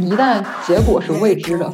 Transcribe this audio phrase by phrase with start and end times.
[0.00, 1.70] 你一旦结果是未知的。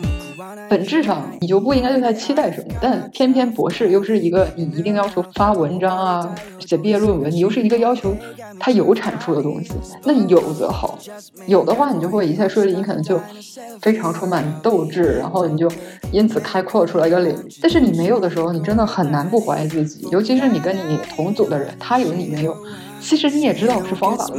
[0.66, 8.16] 本质上你就不应该对他期待什么，但偏偏博士又是一个你一定要求发文章啊、写毕业论文，你又是一个要求
[8.58, 9.72] 他有产出的东西。
[10.04, 10.98] 那有则好，
[11.46, 13.20] 有的话你就会一切顺利，你可能就
[13.82, 15.70] 非常充满斗志，然后你就
[16.10, 17.48] 因此开阔出来一个领域。
[17.60, 22.56] 但是你没有的时候，你真的很难不怀疑自己，尤其是你跟你同组的人，他有你没有，
[23.06, 24.38] 其实你也知道是方法问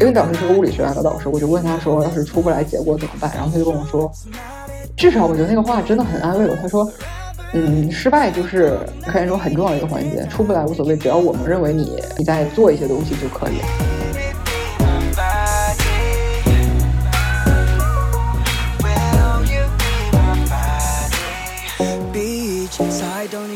[0.00, 4.10] 因为导师是个物理学院的导师，我就问他说：“要是出不来结果怎么办？”然后他就跟我说
[4.96, 6.90] ：“至少我觉得那个话真的很安慰我。”他说
[7.54, 13.54] ：“嗯，失败就是科研中很重要的一个环节，出不来无所谓，只要我们认为你你在做一些东西就可以。”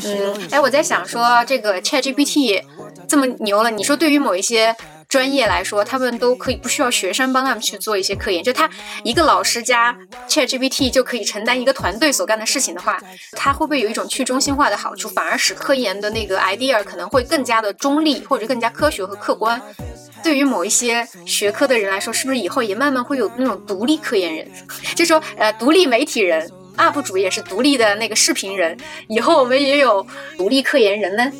[0.05, 2.61] 嗯，哎，我在想说，这个 ChatGPT
[3.07, 4.75] 这么牛了，你说对于某一些
[5.13, 8.67] 专业来说，他们都可以不需要学生帮他们去做一些科研，就他
[9.03, 9.95] 一个老师加
[10.27, 12.99] ChatGPT 就可以承担一个团队所干的事情的话，
[13.33, 19.61] 他会不会有一种去中心化的好处，反而使科研的那个 idea 可能会更加的中立或者更加科学和客观？
[20.23, 24.51] 对于某一些学科的人来说，是不是以后也慢慢会有那种独立科研人，
[24.95, 28.75] 就说呃独立媒体人？UP 主也是独立的那个视频人，
[29.07, 30.03] 以后我们也有
[30.39, 31.31] 独立科研人呢。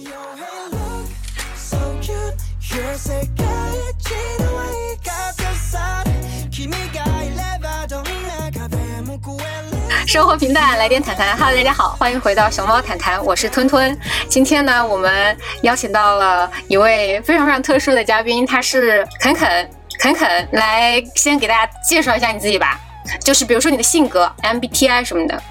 [10.13, 11.35] 生活平淡，来点谈谈。
[11.35, 13.99] Hello，大家好，欢迎回到熊猫谈谈，我是吞吞。
[14.29, 22.79] 今天呢，我们邀请到了一位非常非常特殊的嘉宾，他是肯肯肯肯，来先给大家介绍一下你自己吧。
[23.23, 25.41] 就是比如说你的性格，MBTI 什么的。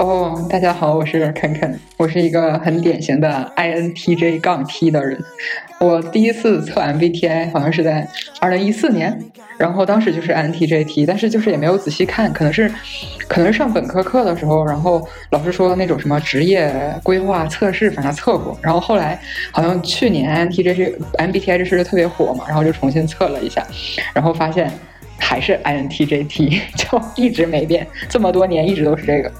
[0.00, 5.22] 哦，大家好，我是肯肯，我是一个很典型的 INTJ 杠 T 的人。
[5.78, 8.08] 我第一次测 MBTI 好像是在
[8.40, 9.22] 二零一四年，
[9.58, 12.72] 然后当时就是 INTJ T，但是就是也没有仔细看，可能是
[13.28, 16.72] 可能是上本科课的时候，然后老师说那种什么职业
[17.02, 19.20] 规划测试，反正测过，然后后来
[19.52, 23.62] 好像去年 INTJ 这 MBTI 这事就特别火嘛，然后就重新测了一下，
[24.14, 24.72] 然后发现。
[25.22, 29.30] 还是 INTJT， 就一直没变，这么多年一直都是这个。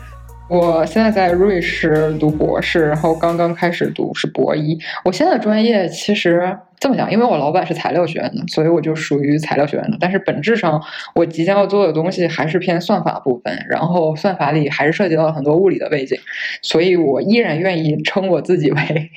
[0.51, 4.77] 我现在在瑞士读博士，然后刚刚开始读是博一。
[5.05, 9.97] 我现在的专业其实这么讲，因为我老板是材料学院的，所以我就属于材料学院的。
[10.01, 10.83] 但是本质上，
[11.15, 16.19] 我即将要做的东西还是偏算法部分，然后算法里还是涉及到了很多物理的背景，
[16.63, 19.11] 所以我依然愿意称我自己为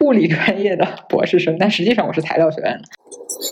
[0.00, 2.82] 物理专业的博士生，但实际上我是材料学院的。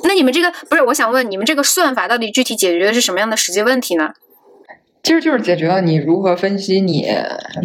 [0.02, 0.82] 那你们这个不是？
[0.82, 4.10] 我想问，你们这个算法到底具体解决的是什么样的实际问题呢？
[5.02, 7.06] 其实就是解决了你如何分析你，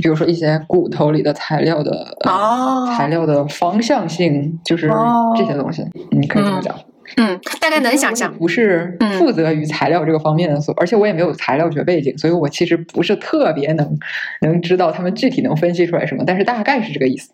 [0.02, 1.92] 比如说一些骨头里的材料的
[2.26, 4.88] 哦，材料的方向性，就是
[5.36, 6.74] 这些东西，你可以这么讲。
[7.18, 8.34] 嗯，大概能想象。
[8.38, 13.98] 不是负责于材料这个方面的，所而且我也没有材料学背景，所以我其实不是特别能
[14.42, 17.30] 能知道他们具体能分析出来什么，但是大概是这个意思。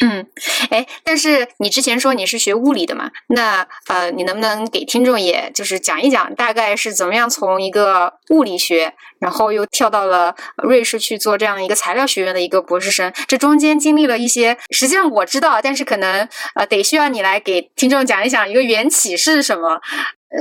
[0.00, 0.24] 嗯，
[0.70, 3.10] 哎，但是你之前说你是学物理的嘛？
[3.28, 13.12] 那呃，你能不能给听众也就是讲一讲，大概是怎么样从一个物理学，然后又跳到了瑞士去做这样一个材料学院的一个博士生？
[13.26, 19.80] 这中间经历了一些，实际上我知道，但是可能呃得需要你来给听众讲一讲一个缘起是什么。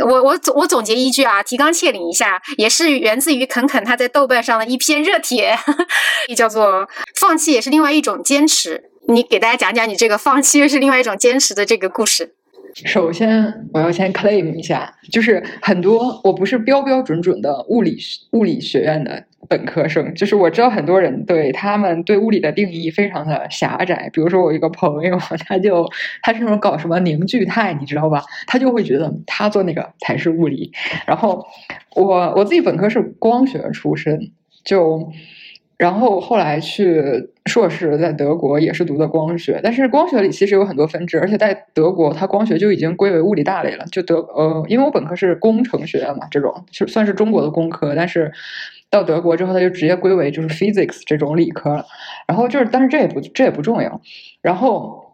[0.06, 5.58] 我我总我总结一句啊，提纲挈领一下，也是源自于肯肯他在豆瓣上的一篇热帖，
[6.36, 8.92] 叫做“放弃也是另外一种坚持”。
[9.10, 12.34] 你给大家讲讲你这个放弃又是另外一种坚持的这个故事。
[12.74, 17.98] 首先，我要先 claim 一下，就是很多我不是标标准准的物理
[18.34, 24.10] 物理学院的本科生，就是我知道很多人对他们对物理的定义非常的狭窄。
[24.12, 25.18] 比如说，我一个朋友，
[25.48, 25.90] 他就
[26.22, 28.22] 他是那种搞什么凝聚态，你知道吧？
[28.46, 30.72] 他就会觉得他做那个才是物理。
[31.08, 31.44] 然后
[31.96, 34.32] 我我自己本科是光学出身，
[34.66, 35.10] 就。
[35.78, 37.04] 然后后来去
[37.46, 43.86] 硕士，在德国也是读的光学，但是光学里其实有很多分支，而且在德国，它光学就已经归为物理大类了。
[43.92, 48.32] 就德呃，因为我本科是工程学院嘛，这种就算是中国的工科，但是
[48.90, 51.86] 到德国之后，它就直接归为就是 physics 这种理科了。
[52.28, 54.02] 然后就是，但是这也不这也不重要。
[54.42, 55.07] 然后。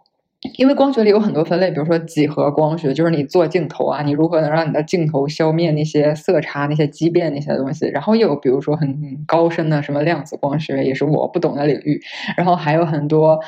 [0.57, 7.87] 因为光学里有很多分类，比如说几何光学，就是你做镜头啊，你如何能让你的镜头消灭那些色差、那些畸变那些东西。
[7.87, 12.01] 然后又有比如说很高深的什么量子光学，也是我不懂的领域。
[12.35, 13.39] 然后还有很多，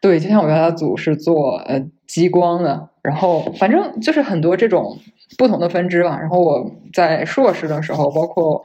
[0.00, 4.98] 对，就像我原来组是做呃激光的，然后反正就是很多这种
[5.38, 6.18] 不同的分支吧。
[6.18, 8.62] 然后我在硕士的时候，包括。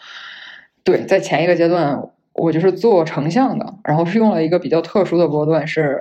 [0.84, 2.00] 对，在前一个阶段，
[2.36, 6.00] 我就是做成像的，然后是用了一个比较特殊的波段，是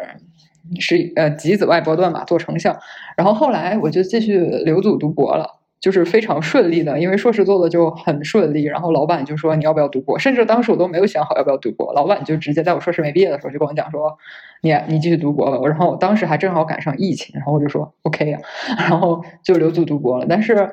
[0.80, 2.76] 是呃极紫外波段吧，做成像。
[3.16, 5.46] 然后后来我就继续留组读博了，
[5.80, 8.64] 就是非常顺利的，因为硕士做的就很顺利。
[8.64, 14.16] 然后老板就说你要不要读博，甚至当时我都没有想好要不要读博，老板就直接在我硕士没毕业的时候就跟我讲说，
[14.62, 15.68] 你你继续读博吧。
[15.68, 18.38] 然后我当时还正好赶上疫情，然后我就说 OK 呀，
[18.78, 20.26] 然后就留组读博了。
[20.28, 20.70] 但是。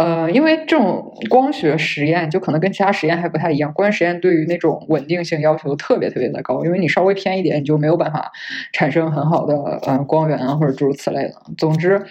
[0.00, 8.32] 呃，因为这种光学实验就可能跟其他实验还不太一样，光学实验对于那种稳定性要求特别特别的高，因为你稍微偏一点，你就没有办法
[8.72, 9.54] 产生很好的
[9.86, 11.34] 呃光源啊，或者诸如此类的。
[11.58, 12.02] 总之，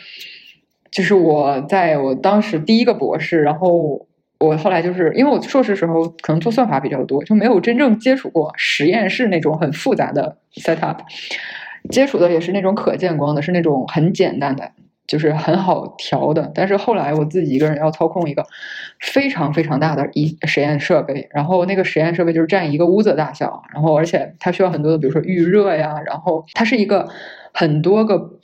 [0.92, 4.06] 就是我在我当时第一个博士，然后
[4.40, 10.98] 我后来就是因为我硕士时候可能做算法比较多，就没有真正接触过实验室那种很复杂的 setup，
[11.90, 14.74] 接触的也是那种可见光的，是那种很简单的。
[15.10, 18.46] 就是很好调的，但是后来我自己一个人要操控一个
[19.00, 27.10] 非常非常大的一实验设备，然后那个实验设备就是占一个屋子的大小，然后而且它需要很多的，比如说预热呀，然后它是一个
[27.54, 28.40] 很多个。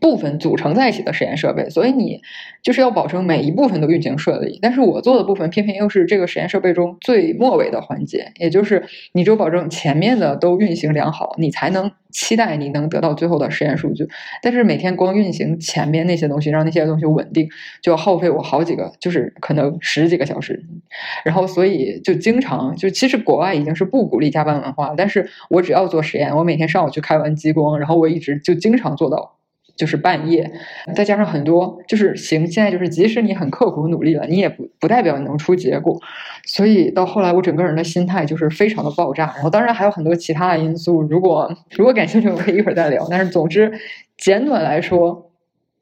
[0.00, 2.20] 部分组成在一起的实验设备，所以你
[2.62, 4.58] 就是要保证每一部分都运行顺利。
[4.62, 14.08] 但是我做的部分偏偏又是这个实验设备中最末尾的环节，也就是你只有保证前面的都运行良好，你才能期待你能得到最后的实验数据。
[14.42, 17.48] 但是每天光运行前面那些东西，让那些东西稳定，
[17.82, 20.64] 就要耗费我好几个，就是可能十几个小时。
[21.24, 29.36] 然后所以就经常就其实国外已经是不鼓励加班文化，但是我只要做实验，我每天上午去开完激光，然后我一直就经常做到。
[29.80, 30.52] 就是半夜，
[30.94, 32.46] 再加上很多，就是行。
[32.46, 35.98] 现在就是，即使你很刻苦努力了，你也不不代表你能出结果。
[36.44, 39.32] 所以到后来，我整个人的心态就是非常的爆炸。
[39.36, 43.06] 然后当然还有很多其他的因素，如果如果感兴趣，我可以一会儿再聊。
[43.08, 43.72] 但是总之，
[44.18, 45.30] 简短来说，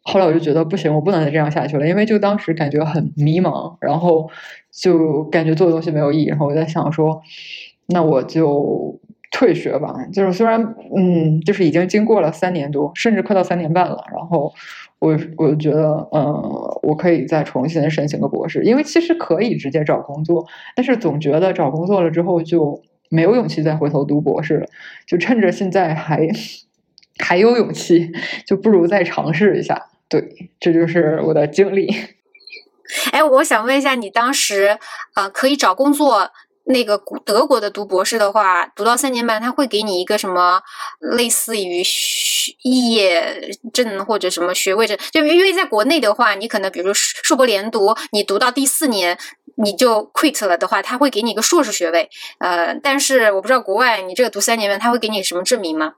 [0.02, 4.30] 后来我就觉得不行，我不能再这样下去了，因为就当时感觉很迷茫，然后
[4.70, 6.26] 就感觉做的东西没有意义。
[6.26, 7.20] 然后我在想说，
[7.86, 9.00] 那我就。
[9.30, 10.60] 退学吧，就是虽然
[10.96, 14.52] 嗯，就是已经经过了三年多，甚至快到三年半了，然后
[14.98, 24.66] 我我觉得，呃，我可以再重新申请个博士，因为其实可以直接找工作，但是总觉得找工作了之后就没有勇气再回头读博士了，
[25.06, 26.28] 就趁着现在还
[27.18, 28.10] 还有勇气，
[28.46, 29.88] 就不如再尝试一下。
[30.08, 31.94] 对，这就是我的经历。
[33.12, 34.78] 哎，我想问一下，你当时
[35.14, 36.30] 呃，可以找工作？
[36.68, 40.60] 那个德国的读博士的话，读到三年半，他会给你一个什么
[41.00, 41.82] 类似于
[42.62, 44.96] 毕业证或者什么学位证？
[45.10, 49.18] 就因为在国内的话，你可能比如说硕博连读，你读到第四年
[49.56, 52.10] 你就 quit 了的话，他会给你一个硕士学位。
[52.38, 55.94] 呃，但是我不知道国外你这个读三年半，他会给你什么证明吗？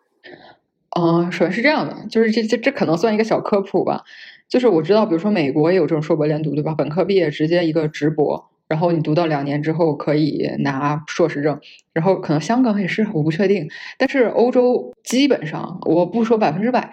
[0.97, 4.03] 嗯，首先是这样的，就是这这这可能算一个小科普吧。
[4.49, 6.75] 就是我知道，比如说美国也有这种硕博连读，对吧？
[6.77, 8.51] 本科毕业直接一个直博。
[8.71, 11.59] 然后你读到两年之后可以拿硕士证，
[11.93, 13.69] 然后可能香港也是，我不确定。
[13.99, 16.93] 但是欧洲基本上，我不说百分之百，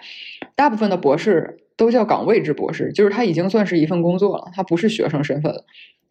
[0.56, 5.64] 大部分的博士都叫岗位制博士，就是他已经算是一份工作了，他不是学生身份了。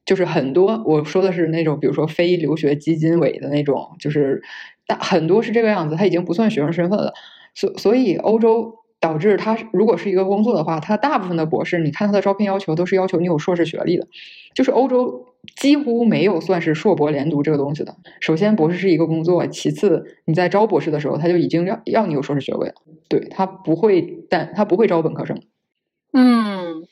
[0.06, 4.42] 就是很多我说的是那种，比如说非留学基金委的那种，就是
[4.88, 7.14] 大很多是这个样子，他已经不算学生身份了。
[7.54, 8.74] 所所以欧洲。
[9.08, 14.06] 导致他如果是一个工作的话，他大部分的博士，你看他的招聘要求都是要求你有硕士学历的，
[14.54, 17.96] 就是欧洲几乎没有算是硕博连读这个东西的。
[18.20, 22.76] 首先，博士是一个工作；其次，你在招博士的时候，他就已经要要你有硕士学位了。
[23.08, 25.42] 对他不会，但他不会招本科生。
[26.12, 26.84] 嗯，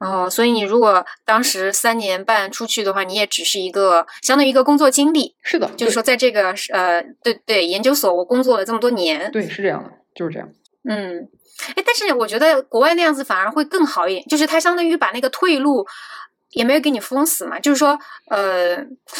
[0.00, 5.36] 哦，所以你如果当时三年半出去的话，你也只是一个相当于一个工作经历。
[5.42, 9.30] 是的，就是说在这个呃，对对，研究所我工作了这么多年。
[9.30, 10.48] 对，是这样的，就是这样。
[10.88, 11.28] 嗯，
[11.74, 15.86] 哎，但是我觉得国外那样子反而会更好一点，就是它相当于把那个退路
[16.50, 17.58] 也没有给你封死嘛。
[17.58, 17.98] 就是说，
[18.30, 18.76] 呃，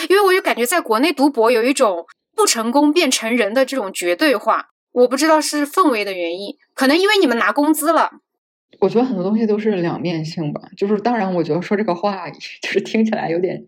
[0.08, 8.10] 因为我就感觉在国内读博有一种不成功变成人的这种绝对化，我不知道是氛围的原因，可能因为你们拿工资了。
[8.80, 12.28] 我觉得很多东西都是两面性吧，就是当然，我觉得说这个话
[12.60, 13.64] 就是听起来有点。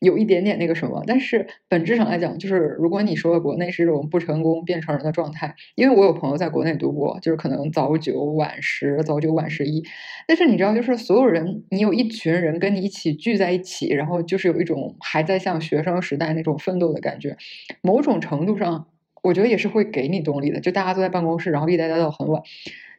[0.00, 9.84] 有一点点那个什么，但是本质上来讲，就是如果你说国内是这种不成功变成人的状态，因为我有朋友在国内读过，就是可能早九晚十，早九晚十一，
[10.26, 17.36] 但是你知道，就是所有人，你有一群人跟你一起聚在一起，然后就是有一种还在像学生时代那种奋斗的感觉，
[17.82, 18.86] 某种程度上，
[19.22, 20.60] 我觉得也是会给你动力的。
[20.60, 22.42] 就大家都在办公室，然后一待待到很晚，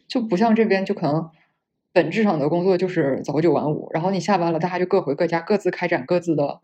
[0.08, 1.30] 就不像这边，就可能
[1.94, 6.62] 本质上的工作就是早九晚五，然后你下班了，大家就各回各家，各自开展各自的。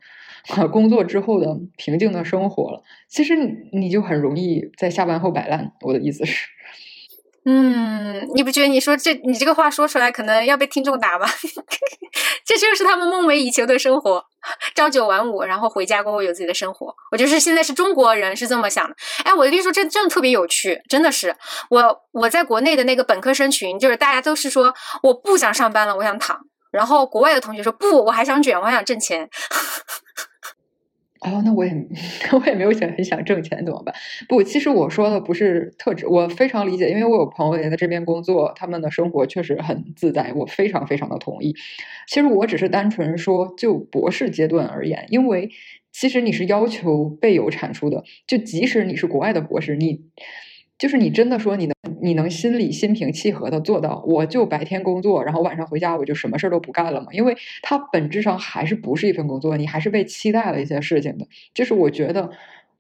[0.72, 5.74] 工作之后的平静的生活了，其实你你就很容易在下班后摆烂。
[5.82, 6.48] 我的意思是，
[7.50, 11.26] 嗯，你不觉得你说这你这个话说出来可能要被听众打吗？
[12.44, 14.22] 这就是他们梦寐以求的生活，
[14.76, 16.94] 朝九晚五，然后回家过后有自己的生活。
[17.10, 18.94] 我就是现在是中国人是这么想的。
[19.24, 21.34] 哎，我跟你说，这真的特别有趣，真的是
[21.70, 24.74] 我我在国内的那个本科生群，就是大家都是说
[25.04, 26.38] 我不想上班了，我想躺。
[26.70, 29.30] 然后国外的同学说不，我还想卷，我还想挣钱。
[31.22, 31.72] 哦，那我也
[32.32, 33.94] 我也没有想很想挣钱怎么办？
[34.30, 41.56] 不，其实我说的不是特指，我非常理解，因为我有朋友也在这边工作，他们的生活确实很自在，我非常非常的同意。
[42.08, 45.50] 其实我只是单纯说，就博士阶段而言，因为
[45.92, 50.02] 其实你是要求备有产出的，就即使你是国外的博士，你。
[50.78, 57.08] 就是你真的说你能你能心里心平气和的做到，我就白天工作，然后晚上回家我就什么事儿都不干了嘛？
[57.12, 61.28] 因为它本质上还是不是一份工作，你还是被期待了一些事情的。
[61.54, 62.30] 就是我觉得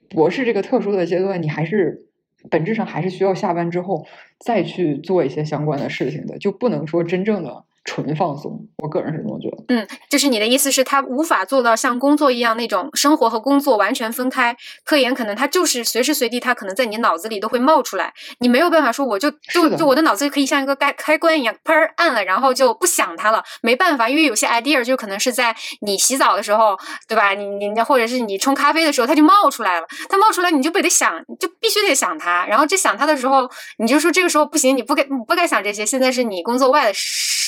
[0.10, 2.06] 博士这个特殊的阶段，你还是
[2.50, 4.06] 本质上还是需要下班之后
[4.40, 7.66] 再去做一些相关的事情的，就不能说真正的。
[7.88, 8.52] 纯放松，
[8.84, 9.64] 我个人是这么觉得。
[9.70, 14.56] 嗯，就是你的意思是，他无法做到像工作一样那种生活和工作完全分开。
[14.84, 23.42] 科研可能他就是随时随地，他可能在你脑子里都会冒出来，你没有办法说我就就就我的脑子可以像一个开开关一样，砰按了，然后就不想它了。
[23.62, 26.78] 没办法，因为有些 idea 就可能是在你洗澡的时候，
[27.08, 27.34] 对吧？
[27.34, 29.88] 你你或者是你冲咖啡的时候，它就冒出来了。
[30.10, 32.46] 它冒出来，你就不得想，就必须得想它。
[32.46, 35.86] 然后这想它的时候，你就说这个时候不行，你不该不该想这些。
[35.86, 36.94] 现在是你工作外的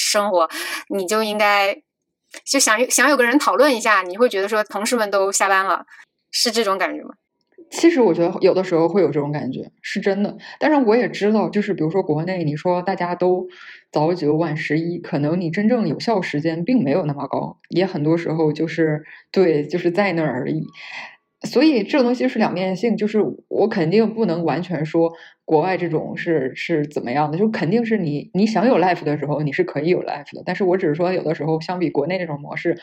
[0.09, 0.49] 生活，
[0.89, 1.75] 你就应该
[2.45, 5.85] 就想想有个人讨论一下，你会觉得说同事们都下班了，
[6.31, 7.13] 是这种感觉吗？
[7.71, 10.35] 其实我觉得有的时候会有这种感觉，是真的。
[10.59, 13.47] 但是我也知道，就是比如说国内，你说大家都
[13.91, 20.65] 早九晚十一，可能你真正有效时间并没有那么高，也很多时候就是对，就是在那儿而已。
[21.43, 25.11] 所以这个东西是两面性，就是我肯定不能完全说
[25.45, 32.77] 国外这种是是怎么样的，就肯定是你你想有 life 的时候你是可以有 life 的，但是我只是说有的时候相比国内这种模式，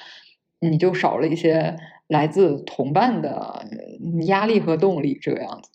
[0.60, 1.76] 你就少了一些
[2.08, 3.66] 来自同伴的
[4.26, 5.70] 压力和动力这个样子。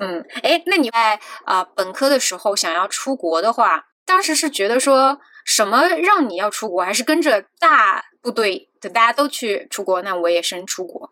[0.00, 11.10] 嗯，哎，那你在啊本科的时候想要出国的话，当时是觉得说什么让你要出国，还是跟着大部队就大家都去出国，那我也先出国？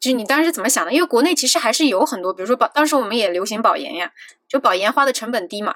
[0.00, 0.92] 就是你当时怎么想的？
[0.92, 4.12] 因为国内其实还是有很多，比如说保，当时我们也流行保研呀，
[4.46, 5.74] 就保研花的成本低嘛。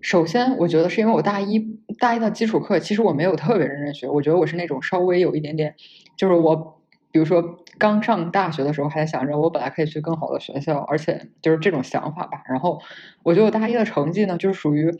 [0.00, 1.60] 首先，我觉得是因为我大一
[1.98, 4.08] 大一的基础课，其实我没有特别认真学。
[4.08, 5.76] 我觉得我是那种稍微有一点点，
[6.16, 6.80] 就是我，
[7.12, 12.42] 比如说刚上大学的时候，还想着我本来可以去更好的学校，而且就是这种想法吧。
[12.48, 12.80] 然后，
[13.22, 14.90] 我觉得我大一的成绩呢，就是属于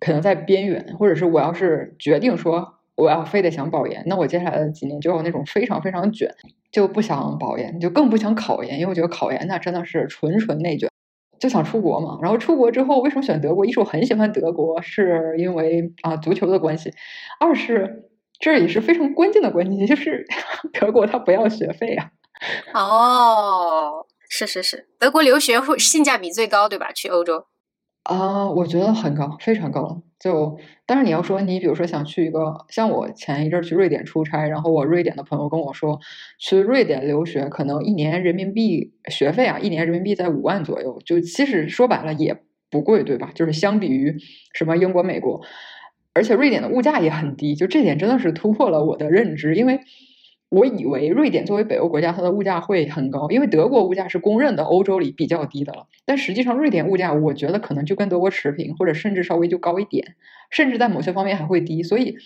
[0.00, 2.74] 可能在边缘，或者是我要是决定说。
[2.96, 6.32] 我要非得想保研，那我接下来的几年就有那种非常非常卷，
[6.70, 10.88] 就不想保研，就更不想考研，因为我觉得考研那真的是纯纯内卷，
[11.40, 12.18] 就想出国嘛。
[12.22, 13.66] 然后出国之后，为什么选德国？
[13.66, 16.90] 一是我很喜欢德国，是因为啊足球的关系；
[17.40, 18.08] 二是
[18.38, 20.24] 这也是非常关键的关系，就是
[20.72, 22.10] 德国它不要学费啊。
[22.74, 26.92] 哦，是是是，德国留学会性价比最高，对吧？
[26.92, 27.46] 去欧洲。
[28.04, 30.02] 啊，我觉得很高，非常高了。
[30.24, 36.00] 就，但是你要说你，比如说想去一个，像我前一阵去瑞典出差，然后我瑞典的朋友跟我说，
[36.38, 40.98] 去瑞典留学可能一年人民币学费啊，一年人民币在五万左右。
[41.04, 42.34] 就其实说白了也
[42.70, 43.32] 不贵，对吧？
[43.34, 44.16] 就是相比于
[44.54, 45.42] 什么英国、美国，
[46.14, 49.80] 而且瑞典的物价也很低，就这点真的是突破了我的认知，因为。
[50.50, 55.86] 我以为瑞典作为北欧国家，它的物价会很高，因为德国物价是公认的欧洲里比较低的了。
[56.04, 60.14] 但实际上，瑞典物价我觉得可能就跟德国持平，或者甚至稍微就高一点，
[60.50, 61.82] 甚至在某些方面还会低。
[61.82, 62.16] 所以，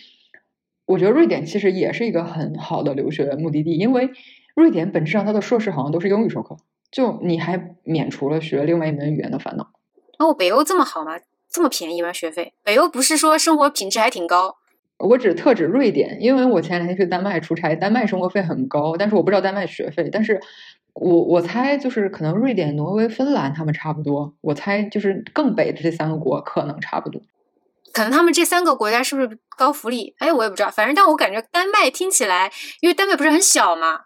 [0.85, 4.11] 我觉得瑞典其实也是一个很好的留学目的地，因为
[4.55, 6.57] 瑞典本质上它的硕士好像都是英语授课，
[6.91, 9.71] 就你还免除了学另外一门语言的烦恼。
[10.19, 11.13] 哦，北欧这么好吗？
[11.51, 12.13] 这么便宜吗？
[12.13, 12.53] 学费？
[12.63, 14.58] 北欧不是说生活品质还挺高？
[14.99, 20.09] 我只特指瑞典，因为我前两天去丹麦出差，丹麦生活费很高，但是我不知道丹麦学费。
[20.11, 20.41] 但是
[20.95, 24.35] 我我猜就是可能瑞典、挪威、芬兰他们差不多。
[24.41, 27.23] 我猜就是更北的这三个国可能差不多。
[27.93, 30.15] 可能他们这三个国家是不是高福利？
[30.19, 30.71] 哎，我也不知道。
[30.71, 32.51] 反正但我感觉丹麦听起来，
[32.81, 34.01] 因为丹麦不是很小嘛。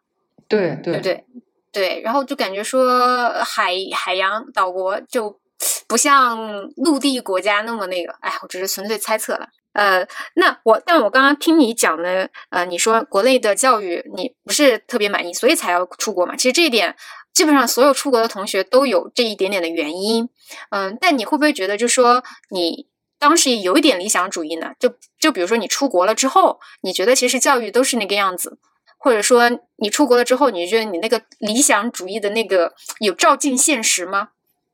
[0.47, 1.25] 对对对
[1.73, 5.41] 对，然后就感觉说海海洋岛国就
[5.89, 8.13] 不像陆地国家那么那个。
[8.21, 9.49] 哎，我只是纯粹猜测了。
[9.73, 16.37] 呃，那我，但我刚刚听你讲的，呃，你说国内的教育你不是特别满意，所以才要出国嘛？
[16.37, 16.95] 其实这一点，
[17.33, 20.29] 基本上所有出国的同学都有这一点点的原因。
[20.71, 22.87] 嗯，但你会不会觉得，就说你
[23.19, 24.73] 当时有一点理想主义呢？
[24.79, 28.59] 就就比如说你出国了之后，你觉得其实教育都是那个样子，
[28.99, 34.29] 或者说你出国了之后，你觉得你那个理想主义的那个有照进现实吗？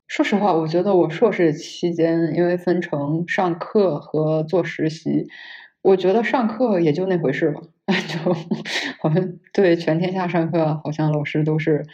[0.09, 5.27] 说实话，我觉得我硕士期间，因为分成上课和做实习，
[5.83, 7.61] 我觉得上课也就那回事吧，
[8.07, 8.33] 就
[8.99, 11.85] 好像对全天下上课，好像老师都是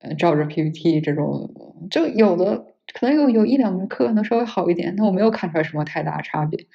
[0.00, 1.52] 呃照着 PPT 这种，
[1.90, 2.64] 就有的
[2.98, 6.66] 可能有有一两门课能稍微好一点，但我没有看出来什么太大差别。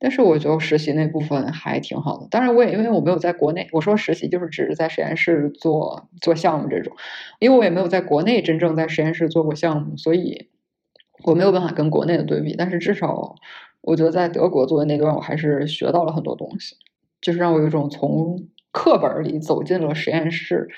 [0.00, 2.28] 但是我觉得实习那部分还挺好的。
[2.30, 6.96] 当然，我也因为我没有在国内，我说实习就是只是在实验室做做项目这种，
[7.40, 10.48] 因为我也没有在国内真正在实验室做过项目，所以
[11.24, 12.54] 我没有办法跟国内的对比。
[12.56, 13.34] 但是至少
[13.80, 16.76] 我觉得在德国做的那段，我还是学到了很多东西，
[17.20, 20.68] 就是让我有一种从课本里走进了实验室，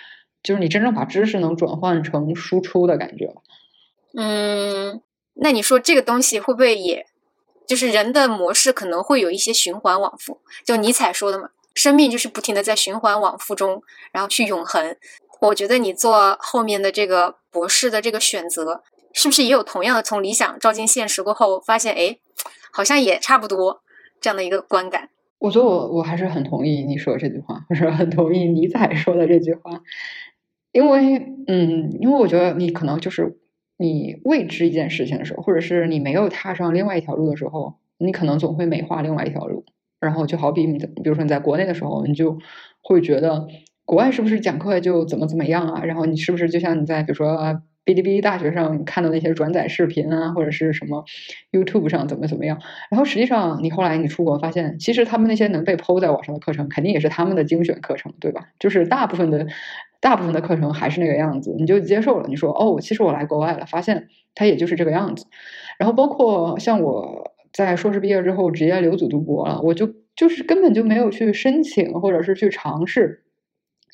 [0.42, 3.34] 就是你真正把知识能转换成输出的感觉。
[4.16, 5.02] 嗯，
[5.34, 7.04] 那你说这个东西会不会也？
[7.70, 14.96] 就是人的模式可能会有一些循环往复，就尼采说的嘛，生命就是不停的在循环往复中，然后去永恒。
[15.40, 22.18] 我觉得你做后面的这个博士的这个选择，是不是也有同样的从理想照进现实过后，发现哎，
[22.72, 23.82] 好像也差不多
[24.20, 25.10] 这样的一个观感？
[25.38, 29.80] 我觉得我我还是很同意你说这句话，或者很同意尼采说的这句话，
[30.72, 33.38] 因为嗯，因为我觉得你可能就是。
[33.80, 39.64] 你未知一件事情的时候，或者是你没有踏上另外一条路的时候，你可能总会美化另外一条路。
[39.98, 42.38] 然后就好比你，比如说你在国内的时候，你就
[42.82, 43.48] 会觉得
[43.86, 45.82] 国外是不是讲课就怎么怎么样啊？
[45.84, 47.38] 然后你是不是就像你在比如说
[47.86, 51.04] 哔哩哔哩大学上看到那些转载视频啊，或者是什么
[51.52, 52.60] YouTube 上怎么怎么样？
[52.90, 58.48] 然后实际上你后来你出国发现，其实他们那些能被抛在网上的课程，肯定也是他们的精选课程，对吧？
[58.58, 59.46] 就是大部分的。
[60.00, 62.26] 大部分的课程还是那个样子，你就接受了。
[62.28, 65.26] 你说哦，其实我来国外了，发现它也就是这个样子。
[65.78, 73.22] 然后包括像我在硕士毕业之后直接留组读博了，我就就是根本就没有去申请或者是去尝试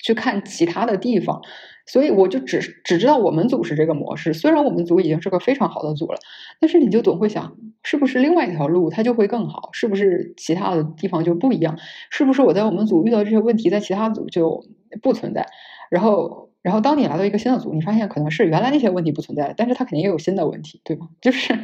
[0.03, 1.41] 去看其他的地方，
[1.87, 4.33] 所以我就只只知道我们组是这个模式。
[4.33, 6.19] 虽然我们组已经是个非常好的组了，
[6.61, 9.71] 但是你就总会想，是不是另外一条路它就会更好？
[9.73, 11.79] 是不是其他的地方就不一样？
[12.11, 14.65] 是不是我在我们组遇到这些问题，在其他组就
[15.03, 15.47] 不存在？
[15.91, 21.09] 然后，然后当你来到一个新的组，你发现可能是原来那些问题不存在，但是它肯定也有新的问题，对吗？
[21.21, 21.55] 就是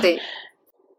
[0.00, 0.20] 对，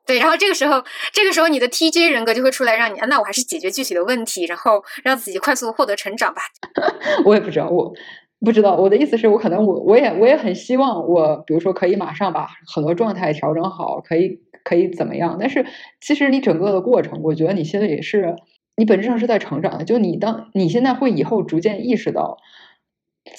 [0.06, 0.20] 对。
[0.20, 6.42] 然后这个时候，这个时候你的 TJ 人格就会出来，让你那我还是解决具体的问题，然后让自己快速获得成长吧。
[7.26, 7.94] 我也不知道，我
[8.42, 8.76] 不知道。
[8.76, 15.38] 我的意思是我可能我我也我也很希望我，比如说可以马上把很多状态调整好，可以可以怎么样？
[15.40, 15.66] 但是
[16.02, 18.36] 其实你整个的过程，我觉得你现在也是。
[18.80, 22.38] 你本质上是在成长的，就你当你现在会以后逐渐意识到，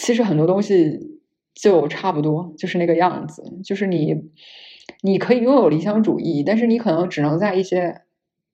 [0.08, 1.20] 其实很多东西
[1.54, 3.42] 就差不多，就是那个样子。
[3.62, 4.16] 就是你，
[5.02, 7.94] 你可以拥有理想主义，但是你可能只能在一些，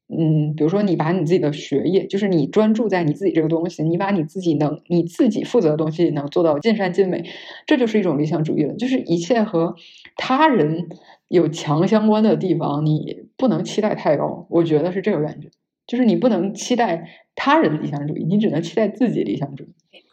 [0.08, 7.24] 嗯，比如说你把你自己的学业，就是你专注在你自己这个东西，你把你自己能你自己负责的东西能做到尽善尽美，
[7.68, 8.74] 这就是一种理想主义了。
[8.74, 9.76] 就是一切和
[10.16, 10.88] 他人
[11.28, 14.48] 有强相关的地方，你不能期待太高。
[14.50, 15.50] 我觉得是这个感觉。
[15.86, 19.68] 就是你不能期待他人的理想主义，你只能期待自己理想主义。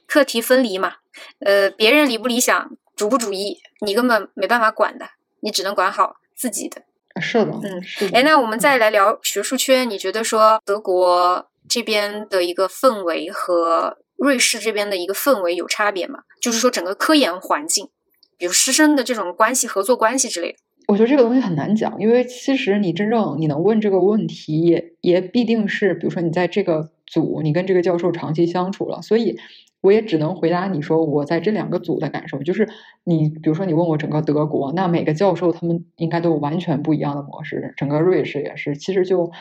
[0.05, 0.97] 课题分离嘛，
[1.39, 5.05] 呃，别人理不理想、主不主义，你根本没办法管的，
[5.41, 6.83] 你只能管好自己的。
[7.19, 16.19] 是的，嗯，哎，那我们再来聊学术圈，你觉得说德国这边的一个氛围和瑞士这边的一个氛围有差别吗？
[16.39, 17.89] 就是说整个科研环境，
[18.37, 20.59] 比如师生的这种关系、合作关系之类的。
[20.87, 29.37] 我觉得这个东西很难讲，因为其实你真正你能问这个问题，也也必定是，比如说你在这个组，你跟这个教授长期相处了，所以
[29.81, 32.41] 我也只能回答你说我在这两个组的感受。
[32.43, 32.69] 就是
[33.03, 38.75] 你比如说你问我整个德国，那每个教授他们应该都有完全不一样的模式，整个瑞士也是。
[38.75, 39.31] 其实就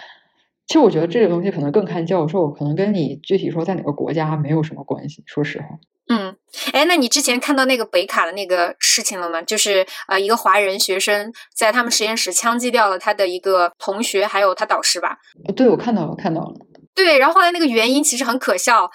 [0.67, 5.23] 其实我觉得这个东西可能更看教授，可能跟你具体说在哪个国家没有什么关系。
[5.27, 5.67] 说实话。
[6.13, 6.35] 嗯，
[6.73, 9.41] 哎，那你之前看到那个北卡的那个事情了吗？
[9.43, 15.19] 就是呃，一个华人学生在他们实验室枪击掉了他的一个同学，还有他导师吧？
[15.55, 16.55] 对，我看到了，看到了。
[16.97, 18.91] 对，然后后来那个原因其实很可笑，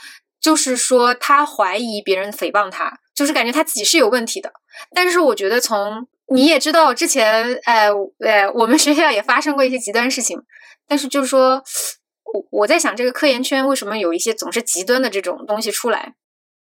[0.46, 4.54] 就是说他怀疑别人诽谤他，就是感觉他自己是有问题的。
[4.94, 10.40] 但是我觉得从你也知道之前，哎，呃，我们学校也发生过一些极端事情，
[10.88, 11.64] 但是就是说，
[12.32, 16.14] 我我在想这个科研圈为什么有一些总是极端的这种东西出来？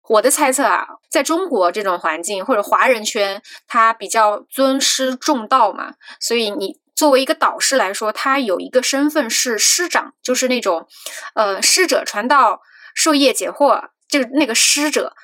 [0.07, 10.87] 我的猜测啊，在中国这种环境或者华人圈，他比较尊师重道嘛，所以你作为一个导师来说，他有一个身份是师长，就是那种，
[11.35, 12.61] 呃，师者传道
[12.95, 15.15] 授业解惑，就是那个师者，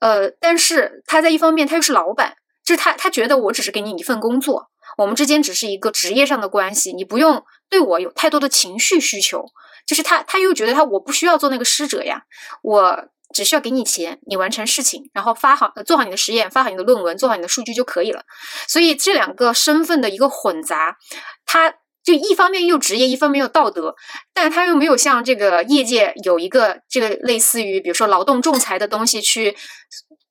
[0.00, 9.46] 呃，但是他在一方面他又是老板，就是他他觉得我只是给你一份工作，我们之间只是一个职业上的关系，你不用对我有太多的情绪需求，
[9.86, 12.22] 就是他他又觉得他我不需要做那个师者呀，
[12.62, 13.08] 我。
[13.34, 18.22] 只需要给你钱，你完成事情，然后发好做好你的实验，发好你的论文，做好你的数据就可以了。
[18.68, 20.96] 所以这两个身份的一个混杂，
[21.44, 21.74] 他
[22.06, 23.94] 就一方面又职业，一方面又道德，
[24.32, 29.56] 但他又没有像这个业界有一个这个类似于比如说劳动仲裁的东西去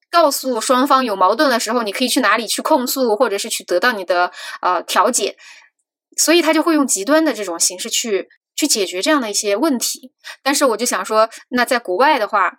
[0.09, 5.35] 告诉双方有矛盾的时候，你可以去哪里去控诉，或者是去得到你的呃调解，
[6.17, 10.13] 所以他就会用极端的这种形式去去解决这样的一些问题。
[10.41, 12.53] 但是我就想说，那在国外的话。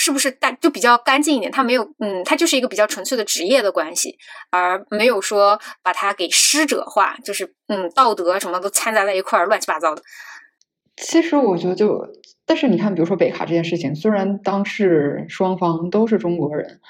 [0.00, 1.50] 是不是但就比较干净一点？
[1.50, 4.16] 他没有，嗯，他就是一个比较纯粹的职业的关系，
[4.50, 10.02] 而没有说把它给师者化，就是嗯，道德什么都掺杂在一块儿，乱七八糟的。
[10.96, 12.06] 其实我觉得就，
[12.46, 16.80] 但是你看，比如说北卡这件事情，虽然当事双方都是中国人。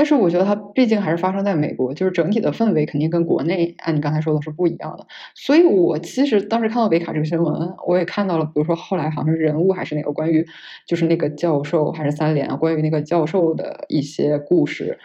[0.00, 5.06] 但是我觉得它毕竟还是发生在美国，就是整体的氛围肯定跟国内按你刚才说的是不一样的。
[5.34, 10.46] 所以我其实当时看到北卡这个新闻，我也看到了，比如说后来好像是人物还是那个关于，
[10.86, 14.98] 就是那个教授还是三联关于那个教授的一些故事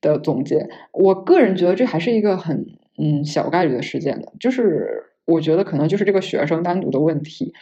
[0.00, 0.68] 的总结。
[0.92, 2.66] 我个人觉得这还是一个很
[2.98, 7.54] 嗯小概率的事件的，就是我觉得可能就是这个学生单独的问题。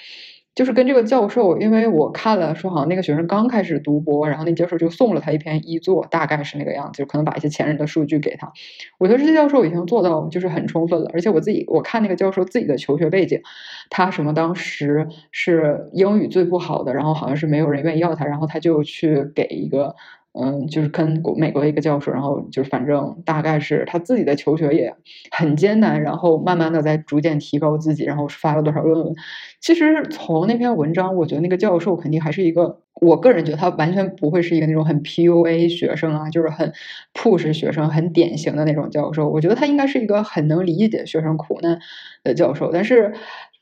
[0.55, 8.53] 就是跟这个教授，因为我看了说，好像那个学生刚开始读博，然后那教授就送了他一篇一作，大概是那个样子，就可能把一些前人的数据给他。
[8.99, 13.41] 我觉得这些教授已经做到就是很充分了，而且我自己我看那个教授自己的求学背景，
[13.89, 19.95] 他什么当时是英语最不好的，然后好像是没有人愿意要他，然后他就去给一个。
[20.41, 24.95] 嗯，就是跟美国的一个教授，然后就是反正大概是他自己的求学也
[25.33, 29.15] 很艰难，然后慢慢的在逐渐提高自己，然后发了多少论文。
[29.61, 36.73] 其实从那篇文章，我觉得那个教授肯定还是一个，我个人觉得他完全不会是一个那种很 PUA 学生啊，就是很
[37.15, 39.29] push 学生，很典型的那种教授。
[39.29, 41.81] 我觉得他应该是一个很能理解学生苦难
[42.23, 42.71] 的教授。
[42.73, 43.13] 但是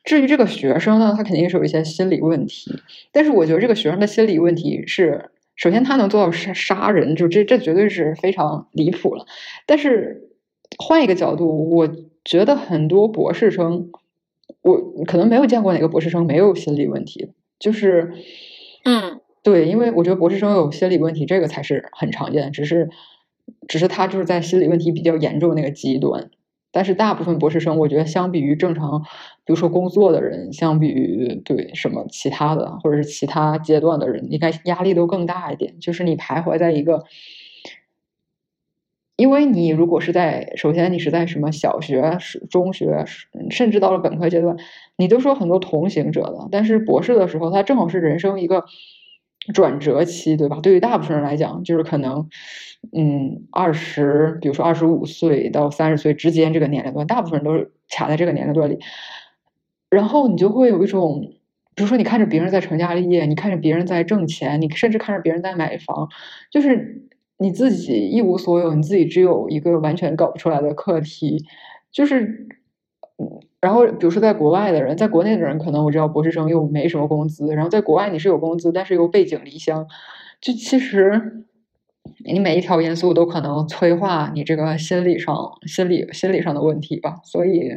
[0.04, 2.82] 至于这个学生呢，他肯定是有一些心理问题。
[3.12, 5.30] 但是我觉得这个学生的心理问题是。
[5.56, 9.26] 首先，他能做到杀杀人，就这这绝对是非常离谱了。
[9.66, 10.28] 但是
[10.78, 11.88] 换一个角度，我
[12.24, 13.90] 觉得很多博士生，
[14.62, 17.32] 我可能没有见过哪个博士生没有心理问题。
[17.58, 18.12] 就是，
[18.84, 22.90] 嗯，对，因为我觉得博士生有心理问题，这个才是很常见的，只是
[23.66, 26.30] 只是他就是在心理问题比较严重那个极端。
[26.76, 29.00] 但是大部分博士生，我觉得相比于正常，
[29.46, 35.80] 比如说工作的人，相比于对什么其他的或者是其他阶段的人，应该压力都更大一点。
[35.80, 37.02] 就是你徘徊在一个，
[39.16, 42.18] 因为你如果是在首先你是在什么小学、
[42.50, 43.06] 中学，
[43.50, 44.54] 甚至到了本科阶段，
[44.98, 48.66] 你都说很多同行者的，但是博士的时候，他正好是人生一个。
[49.52, 50.60] 转折期，对吧？
[50.62, 52.28] 对于大部分人来讲，就是可能，
[52.92, 58.78] 嗯，二十，比如说二十五岁到三十岁之间这个年龄段，大部分人都是卡在这个年龄段里。
[59.90, 61.32] 然后你就会有一种，
[61.74, 66.08] 比如说你看着别人在成家立业，你看着别人在挣钱，你甚至看着别人在买房，
[66.50, 71.44] 就是你自己一无所有，你自己只有一个完全搞不出来的课题，
[71.90, 72.48] 就是。
[73.66, 79.88] 然后，比如说，在国外的人，在国内的人，可能我知道博士生又没什么工资，然后在国外你是有工资，但是又背井离乡，
[80.40, 81.44] 就其实
[82.24, 85.34] 你每一条因素都可能催化你这个心理上、
[85.66, 87.16] 心理、心理上的问题吧。
[87.24, 87.72] 所以，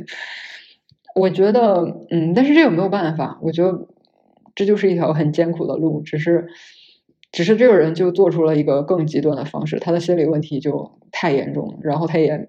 [1.15, 3.39] 我觉得，嗯，但是这有没有办法？
[3.41, 3.87] 我觉得
[4.53, 6.49] 这就是一条很艰苦的路，只是，
[7.31, 12.47] 只是这个人就做出了一个更极端的方式，他的心理问题就太严重了，然后他也，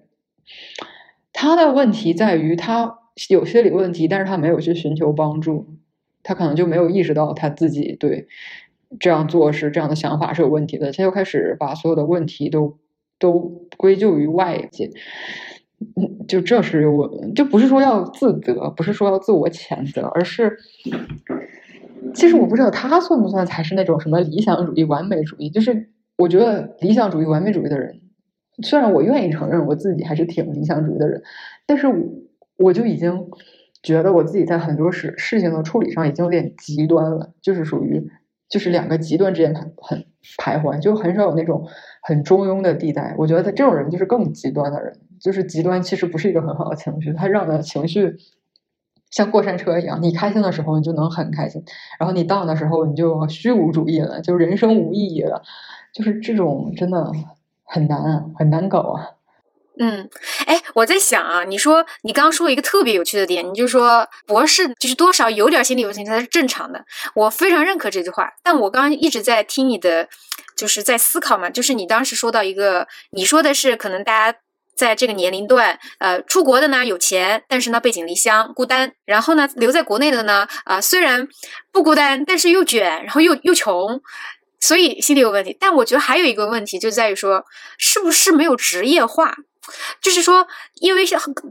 [1.33, 2.99] 他的问题在于他。
[3.29, 5.67] 有心理问题，但是他没有去寻求帮助，
[6.23, 8.27] 他可能就没有意识到他自己对
[8.99, 12.77] 这样做是这样的想法是有问题的，他就开始把所有的问题都
[13.19, 14.89] 都归咎于外界，
[16.27, 20.57] 就这是我就不是说要自责，不是说要自我谴责，而是
[22.13, 27.99] 其实我不知道他算不算才是那种什么理想主义、完美主义，就是我觉得理想主义、完美主义的人，
[28.63, 31.21] 虽然我愿意承认我自己还是挺理想主义的人，
[31.67, 31.95] 但是我。
[32.61, 33.27] 我就已经
[33.83, 38.09] 觉得我自己在很多事事情的处理上已经有点极端了，就是属于
[38.49, 40.05] 就是两个极端之间很很
[40.37, 41.67] 徘徊，就很少有那种
[42.03, 43.15] 很中庸的地带。
[43.17, 48.17] 我觉得他这种人就是更极端的人，就是极端其实不是一个很好的情绪，他让的情绪
[49.09, 51.63] 像过山车一样，你开心的时候你就能很开心，
[51.99, 55.41] 然后你荡的时候你就虚无主义了，就人生无意义了，
[55.93, 57.11] 就是这种真的
[57.63, 59.09] 很难很难搞啊。
[59.83, 60.07] 嗯，
[60.45, 68.29] 哎，我在想啊，你说你刚刚说一个特别有趣的点，你就说博士就是多少有点心理问题才是正常的，我非常认可这句话。
[68.43, 70.07] 但我刚刚一直在听你的，
[70.55, 74.37] 就是在思考嘛，就是你当时说到一个，你说的是可能大家
[74.75, 81.27] 在这个年龄段，呃，出国的呢有钱，但是呢背井离乡孤单，然后呢留在国内的呢，啊虽然
[81.71, 83.99] 不孤单，但是又卷，然后又又穷。
[84.59, 87.43] 所以心理有问题，但我觉得还有一个问题就在于说，
[87.79, 89.35] 是不是没有职业化？
[90.01, 91.05] 就是说，因为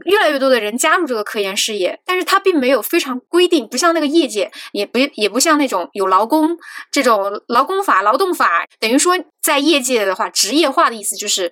[0.05, 6.57] 越来越多的人加入这个科研事业，但是它并没有非常规定，不像那个业界，也不也不像那种有劳工
[6.91, 11.51] 这种劳工法、劳动法，等于说在业界的话，职业化的意思就是，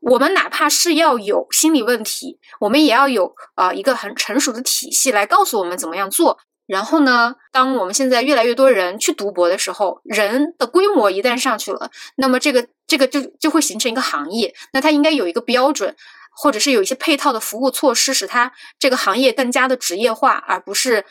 [0.00, 6.38] 我们哪怕是要有心理问题，我们也要有呃一个很成熟的体系来告诉我们怎么样做。
[6.66, 15.94] 然后呢，当我们现在越来越多人去读博的时候，人的规模一旦上去了，那么这个这个就就会形成一个行业，那它应该有一个标准。
[16.36, 21.04] 或者是有一些配套的服务措施，使它这个行业更加的职业化，而不是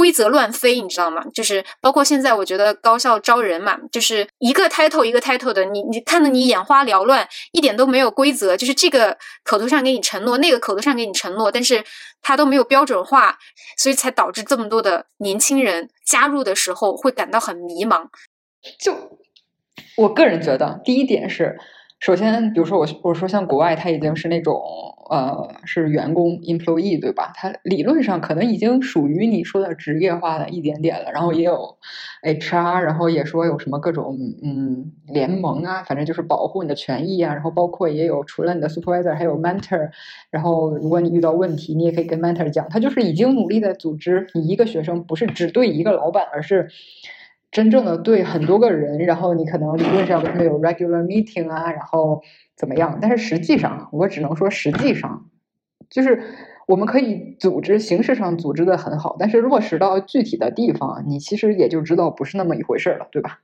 [0.00, 1.22] 规则乱飞，你知道吗？
[1.34, 11.84] 就是包括现在，我觉得高校招人嘛，就是一个 title 一个 title 的，你你看得你眼花缭乱，一点都没有规则，就是这个口头上给你承诺，那个口头上给你承诺，但是
[12.22, 13.36] 它都没有标准化，
[13.76, 18.06] 所以才导致这么多的年轻人加入的时候会感到很迷茫。
[18.78, 19.18] 就
[19.98, 21.58] 我个人觉得，第一点是。
[22.00, 24.58] 首先，比如说我我说像国外，它已经是那种
[25.10, 27.30] 呃是员工 employee 对吧？
[27.34, 31.12] 它理论上可能已经属于你说的职业化的一点点了。
[31.12, 31.76] 然后也有
[32.22, 37.34] HR，然后也说有什么各种嗯联盟啊，反正就是保护你的权益啊。
[37.34, 39.90] 然后包括也有除了你的 supervisor，还有 mentor。
[40.30, 42.66] 然后如果你遇到问题，你也可以跟 mentor 讲。
[42.70, 46.66] 他就是已经努力在组织你一个学生，不是只对一个老板，而是。
[47.50, 52.22] 真正的对很多个人，然后你可能理论上跟他们有 regular meeting 啊，然后
[52.56, 52.98] 怎么样？
[53.02, 55.26] 但是实际上，我只能说实际上，
[55.88, 56.22] 就是
[56.66, 63.40] 我们可以组织形式上组织的很好，但是落实到具体的地方，你其实也就知道不是那么一回事了，对吧？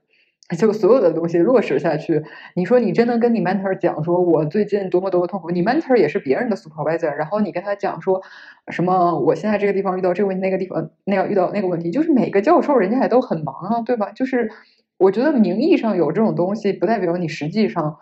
[0.57, 2.23] 就 所有的东西落实下去，
[2.55, 8.23] 你说你真的跟你 mentor 讲说，我最近多么多么痛苦，你 mentor 也是别人的 supervisor，然后你跟他讲说
[8.69, 14.13] 什么，我现在这个地方遇到这个问题，那个地方那样遇到那个问题，就是每个教授人家也都很忙啊，对吧？
[14.13, 14.49] 就是
[14.99, 17.97] 我觉得名义上有这种东西，不代表你实际上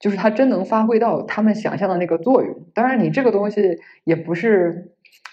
[0.00, 2.66] 就是他真能发挥到他们想象的那个作用。
[2.74, 4.90] 当然，你这个东西也不是，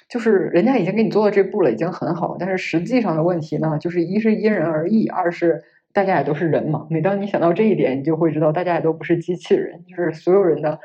[0.08, 5.64] 就是人家已经给你做到这步了，已经很好，但是实际上的问题呢，就是一是因人而异，二是。
[5.94, 10.80] 大家也都是人嘛，每当你想到这一点，你就会知道大家也都不是机器人，就是所有人的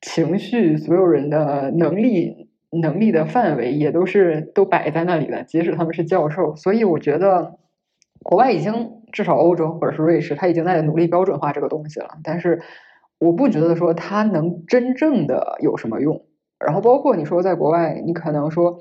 [0.00, 6.56] 情绪、所有人的能力、能力的范围也都是都摆在那里的，即使他们是教授。
[6.56, 7.58] 所以我觉得，
[8.22, 12.18] 国外已经至少欧洲或者是瑞士，他已经在努力标准化这个东西了。
[12.24, 12.60] 但是
[13.18, 16.24] 我不觉得说它能真正的有什么用。
[16.64, 18.78] 然后包括你说在国外，你可能说。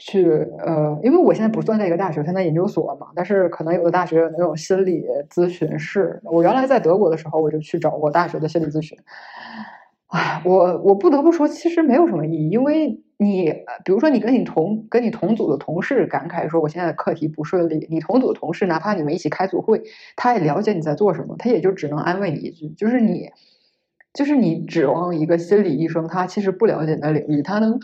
[0.00, 0.24] 去
[0.58, 3.08] 呃，因为我现在不算在一个大学，现在研究所嘛。
[3.14, 6.18] 但是可能有的大学有那种心理咨询室。
[6.24, 8.98] 我原来在德国的时候，我就去找过大学的心理咨询。
[10.06, 13.52] 哎，我我不得不说，其实没有什么意义，因为你
[13.84, 19.82] 比如说你跟你同跟你同组的同事感慨说我现在的课题不顺利，你同组的同事哪怕你们一起开组会，
[20.16, 23.28] 他也了解你在做什么，他也就只能安慰你一句，就是你
[24.14, 27.78] 就是你指望一个心理医生，他其实不了解你的领域，他能。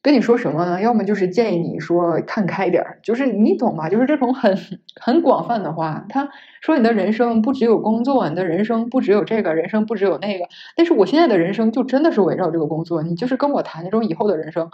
[0.00, 0.80] 跟你说什么呢？
[0.80, 3.88] 要么就是建议你说看开点儿，就是你懂吗？
[3.88, 4.56] 就是这种很
[5.00, 6.04] 很广泛的话。
[6.08, 6.28] 他
[6.60, 10.46] 说你的人生不只有工作，你的人生不只有这个，人生不只有那个。
[10.76, 13.02] 但是我现在的人生就真的是围绕这个工作。
[13.02, 14.70] 你就是跟我谈那种以后的人生，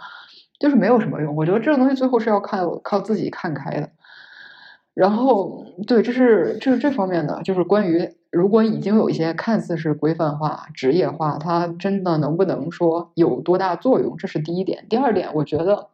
[0.59, 1.35] 就是没有什么用。
[1.35, 3.89] 我觉得这种东西最后是要看靠自己看开的。
[4.95, 8.09] 然后，对，这是这是这方面的，就是关于。
[8.31, 14.17] 如果已经有一些看似是规范化、职业化，它真的能不能说有多大作用？
[14.17, 14.85] 这是第一点。
[14.89, 15.87] 第二点，我觉得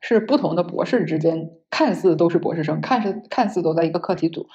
[0.00, 4.46] 是不同的博士之间看似都是博士生，看似看似都在一个课题组，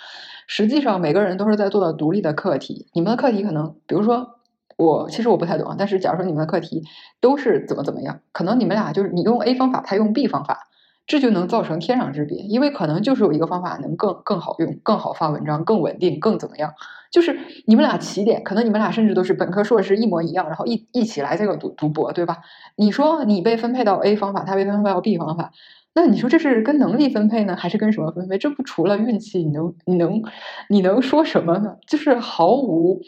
[0.45, 2.87] 实际上每个人都是在做的独立的课题。
[2.93, 4.35] 你们的课题可能，比如说
[4.77, 5.75] 我，其实我不太懂啊。
[5.77, 6.83] 但是假如说你们的课题
[7.19, 10.67] 都是怎么怎么样，可能你们俩就是你用 A 方法，他用 B 方法。
[11.05, 16.73] 这就能造成天壤之别，因为可能就是有一个方法能更更好用、更好发文章、更稳定、更怎么样。
[17.11, 17.37] 就是
[17.67, 22.37] 你们俩起点，可能你们俩甚至都是本科、硕士一模一样，然后一一起来这个读读博，对吧？
[22.75, 25.51] 你说你被分配到 A 方法，他被分配到 B 方法，
[25.93, 28.37] 那你说这是跟能力分配呢，还是跟什么分配？
[28.37, 30.23] 这不除了运气，你能你能
[30.69, 31.75] 你能说什么呢？
[31.85, 33.01] 就是毫无，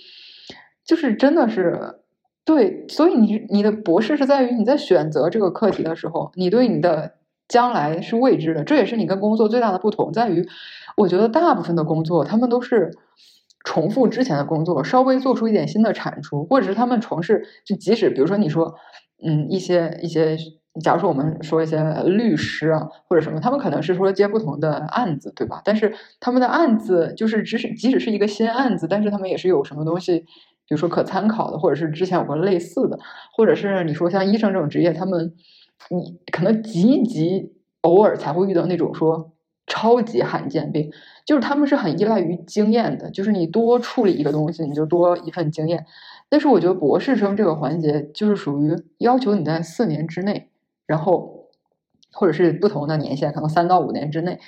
[0.85, 2.01] 就是真的是
[2.43, 2.85] 对。
[2.89, 7.13] 所以你你的博士是在于你在选择这个课题的时候，你对你的。
[7.47, 10.47] 将来是未知的，这也是你跟工作最大的不同，在于，
[10.97, 12.91] 我觉得大部分的工作，他们都是
[13.63, 18.73] 重复之前的工作，稍微做出一点新的产出，或者是他们从事，就即使比如说你说，
[19.23, 20.35] 嗯，一些一些，
[20.83, 25.61] 假如说我们说一些律师啊，或者什么，他们可能是说接不同的案子，对吧？
[25.63, 30.25] 但是他们的案子就是，即使即使是一个新案子，但是他们也是有什么东西，比
[30.69, 32.97] 如说可参考的，或者是之前有过类似的，
[33.35, 35.33] 或者是你说像医生这种职业，他们。
[35.89, 39.33] 你可能极极偶尔才会遇到那种说
[39.67, 40.91] 超级罕见病，
[41.25, 45.85] 就是他们是很依赖于经验的，就是你多处理一个东西，你就多一份经验。
[46.29, 50.49] 但是我觉得博士生这个环节就是属于要求你在四年之内，
[50.85, 51.49] 然后
[52.11, 54.39] 或者是不同的年限，可能三到五年之内，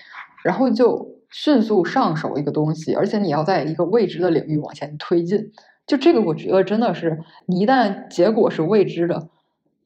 [0.43, 5.51] 然后就迅速上手一个东西，而且你要在一个未知的领域往前推进。
[5.85, 9.29] 就这个，我觉得真的是，你一旦结果是未知的，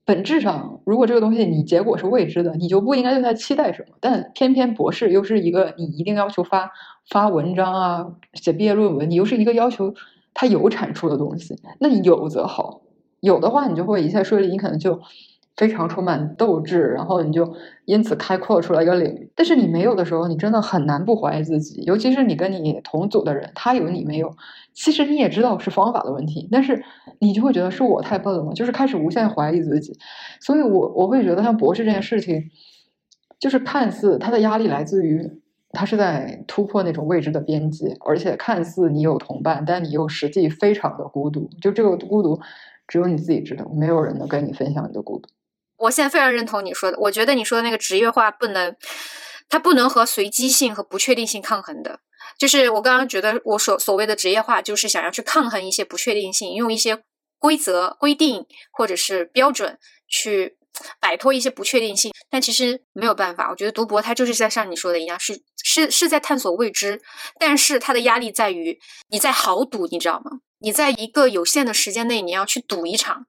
[0.06, 3.96] 本质上，如果这个东西你结果是未知的，你就不应该对它期待什么。
[4.00, 6.72] 但偏偏博士又是一个你一定要求发
[7.10, 9.94] 发文章啊，写毕业论文，你又是一个要求
[10.34, 12.82] 它有产出的东西，那你有则好，
[13.20, 15.00] 有的话你就会一切顺利，你可能就。
[15.62, 17.54] 非常充满斗志，然后你就
[17.86, 19.32] 因此开阔出来一个领域。
[19.36, 21.84] 但是你没有的时候，你真的很难不怀疑自己。
[21.84, 24.36] 尤其是你跟你同组的人，他有你没有，
[24.74, 26.84] 其实你也知道是方法的问题，但是
[27.20, 29.96] 你就会觉得是我太笨了，就是开始无限怀疑自己。
[30.40, 32.50] 所以，我我会觉得像博士这件事情，
[33.40, 35.30] 就是看似他的压力来自于
[35.70, 41.48] 他是在突破那种未知的边界，而且看似你有同伴，但你又实际非常的孤独。
[41.62, 42.40] 就这个孤独，
[42.88, 45.30] 只有你自己知道，没有人能跟你分享你的孤独。
[45.82, 48.76] 我现在非常认同你说的，我觉得你说的那个职业化不能，
[49.50, 52.00] 它不能和随机性和不确定性抗衡的。
[52.38, 57.04] 就是我刚刚觉得我所所谓的职业化，就是想要去抗衡一些不确定性，用一些
[57.40, 60.58] 规则、规定或者是标准去
[61.00, 62.12] 摆脱一些不确定性。
[62.30, 67.02] 但其实没有办法，我觉得读博它就是在像你说的一样，是是是在探索未知，
[67.40, 70.40] 但是它的压力在于你在豪赌，你知道吗？
[70.60, 73.26] 你在一个有限的时间内，你要去赌一场。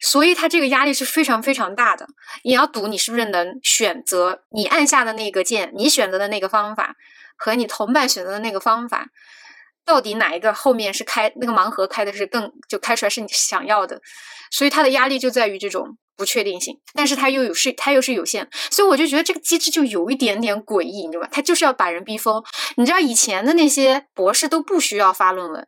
[0.00, 2.06] 所以他这个压力是非常非常大的，
[2.44, 6.96] 你要赌你是不是能选择你按下的那个键，你选择的那个方法
[7.36, 9.08] 和你同伴选择的那个方法，
[9.84, 14.00] 到底哪一个后面是开那个盲盒开的是更就开出来是你想要的，
[14.50, 21.28] 所以他的压力就在于这种不确定性，但是他又有是他又是有限，所以我就觉得这个机制就有一点点诡异，你知道吧？
[21.32, 22.44] 他就是要把人逼疯。
[22.76, 25.66] 你知道以前的那些博士都不需要发论文。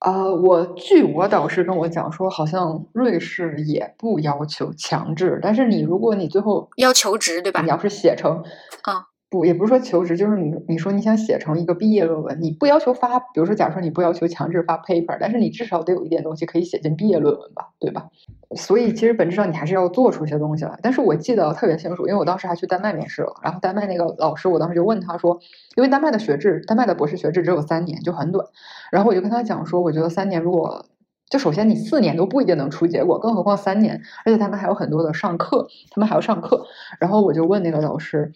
[0.00, 7.62] 呃，我据我导师跟我讲说，好像瑞士也不要求强制，但是你如果你最后要求职，对吧？
[7.62, 8.42] 你要是写成
[8.82, 9.06] 啊。
[9.44, 18.06] 也不是说求职，就是你你说你想写成一个毕业论文，你不要求发，比如说，假如说你不要求强制发 paper，但是你至少得有一点东西可以写进毕业论文吧，对吧？
[18.54, 20.78] 所以其实本质上你还是要做出一些东西来。
[20.80, 25.38] 但是我记得特别清楚，因为我当时还去丹麦面试了，然后丹麦那个老师，我当时就问他说，
[25.76, 28.46] 因为丹麦的学制，丹麦的博士学制只有三年，就很短，
[28.92, 30.86] 然后我就跟他讲说，我觉得三年如果
[31.28, 36.64] 就首先你四年都不一定能出结果，更何况三年，而且他们还有很多的上课，他们还要上课，
[37.00, 38.32] 然后我就问那个老师。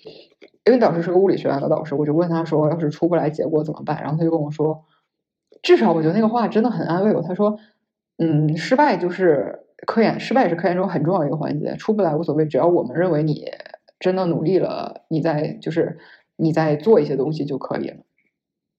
[0.64, 4.84] 因为导师是个物理学院的导师，我就问他说：“要是出不来结果怎么办？”然后他就跟我说
[5.62, 7.58] ：“至少我觉得那个话真的很安慰我。”他说
[8.18, 11.74] ：“嗯，失败就是科研，失败是科研中很重要一个环节。
[11.76, 13.46] 出不来无所谓，只要我们认为你
[13.98, 15.98] 真的努力了，你在就是
[16.36, 17.96] 你在做一些东西就可以了。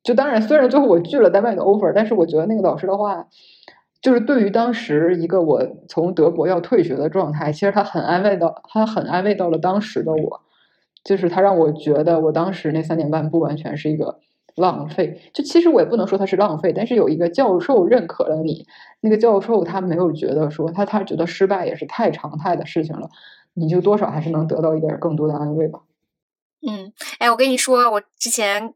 [0.03, 3.27] 就当然，虽然最后我拒了丹麦的 offer，但是我觉得那个导师的话，
[4.01, 10.41] 就是对于当时一个我从德国要退学的状态，其实他很安慰到，他很安慰到了当时的我。”
[11.03, 14.19] 就是他让我觉得，我当时那三点半不完全是一个
[14.55, 15.31] 浪费。
[15.33, 18.67] 就其实我也不能说它是浪费，但是有一个教授认可了你，
[18.99, 23.09] 那个教授他没有觉得说他他觉得失败也是太常态的事情了，
[23.53, 25.79] 你就多少还是能得到一点更多的安慰吧。
[26.67, 28.71] 嗯，哎，我跟你说，我之前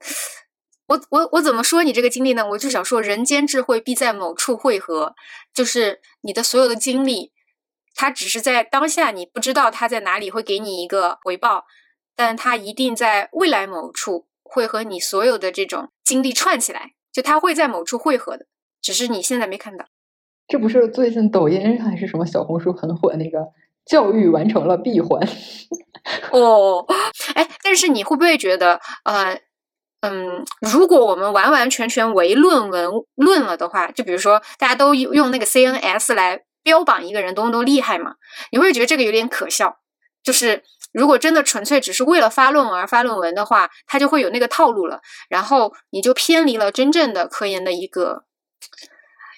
[0.88, 2.50] 我我我怎么说你这个经历呢？
[2.50, 5.14] 我就想说，人间智慧必在某处汇合，
[5.54, 7.32] 就是你的所有的经历，
[7.94, 11.66] 它只是在当下你不知道它在哪里会给你一个回报。
[12.16, 18.46] 但它一定在未来某处会和你所有的这种经历串起来，就它会在某处汇合的，
[18.82, 19.86] 只是你现在没看到。
[20.48, 23.40] 这不是最近抖音还是什么小红书很火那个
[23.86, 25.20] 教育完成了闭环？
[26.32, 26.86] 哦，
[27.34, 29.40] 哎，但是你会不会觉得，呃，
[30.02, 38.16] 嗯，如果我们完完全全唯论文论了的话，就比如说大家都用那个 CNS 来标榜一个人多么多厉害嘛，
[38.52, 39.80] 你会觉得这个有点可笑，
[40.24, 40.64] 就是。
[40.96, 48.24] 如果真的纯粹只是为了发论文而发论文的话，它就会有那个套路了，然后你就偏离了真正的科研的一个，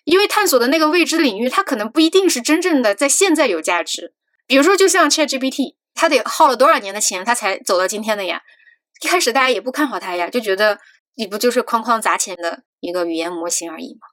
[0.04, 4.14] 因为探索的那个未知领域，它可能不一定是真正的在现在有价值。
[4.46, 8.44] 比如说，就像 ChatGPT，它得耗了多少年的钱，它才走到今天的呀？
[9.02, 10.78] 一开始大家也不看好它呀，就觉得
[11.16, 14.08] 你不就是哐哐砸钱的一个语言模型而已吗？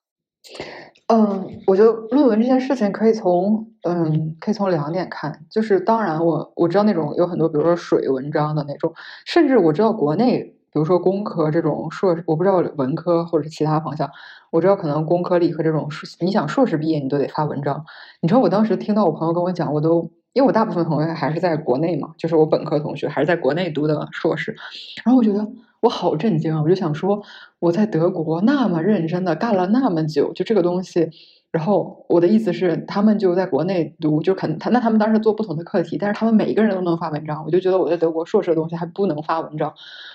[1.09, 8.93] 嗯，我觉得论文这件事情可以从嗯，可以从两点看，就是当然我我知道那种有很多，比如说水文章的那种，
[9.27, 14.09] 甚至我知道国内，比如说工科这种硕士，我不知道文科或者是其他方向，
[14.51, 15.89] 我知道可能工科、理科这种，
[16.21, 17.85] 你想硕士毕业你都得发文章。
[18.23, 24.57] 你知道我当时听到我朋友跟我讲，我都因为我大部分同学还是在国内嘛，就是我本科同学还是在国内读的硕士，
[25.05, 25.47] 然后我觉得。
[25.85, 26.63] 我好震惊啊！
[26.63, 27.23] 我就想说，
[27.59, 31.11] 我在德国那么认真的干了那么久，就这个东西，
[31.51, 39.75] 然后我的意思是，他们就在国内读，就肯他那他们当时做不同的课题，但是他们每一个人都能发文章，我就觉得我在德国硕士的东西还不能发文章，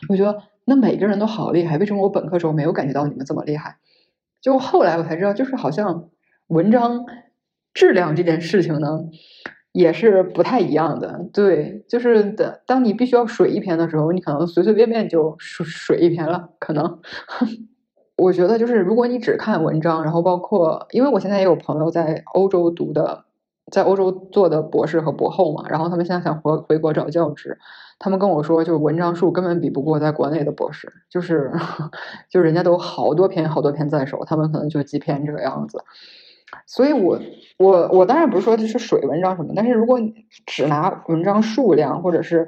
[0.10, 3.78] 我觉得那每个人都好厉害，为什么我本科时候没有感觉到你们这么厉害？
[4.42, 6.10] 就后来我才知道，就是好像
[6.48, 7.06] 文章
[7.76, 9.02] 质量这件事情呢，
[9.72, 11.26] 也是不太一样的。
[11.34, 17.00] 对，就是的，当你必须要水一篇的时候，你可能随随便便就水水一篇了，可能。
[18.18, 23.24] 我觉得就是，如果你只看文章，然后包括，因为我现在也有朋友在欧洲读的，
[23.72, 27.58] 在欧洲做的博士和博后嘛，然后他们现在想回回国找教职，
[27.98, 31.50] 他们跟我说，就是文章数根本比不过在国内的博士，就是
[32.30, 35.82] 就人家都好多篇好多篇在手，他们可能就几篇这个样子。
[36.66, 37.20] 所以，我
[37.58, 42.48] 我我当然不是说这是水文章什么，但是如果你只拿文章数量，或者是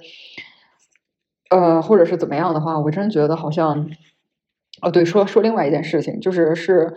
[1.49, 3.89] 呃，或者是怎么样的话，我真觉得好像。
[4.81, 6.95] 哦，对，说说另外一件事情，就是是，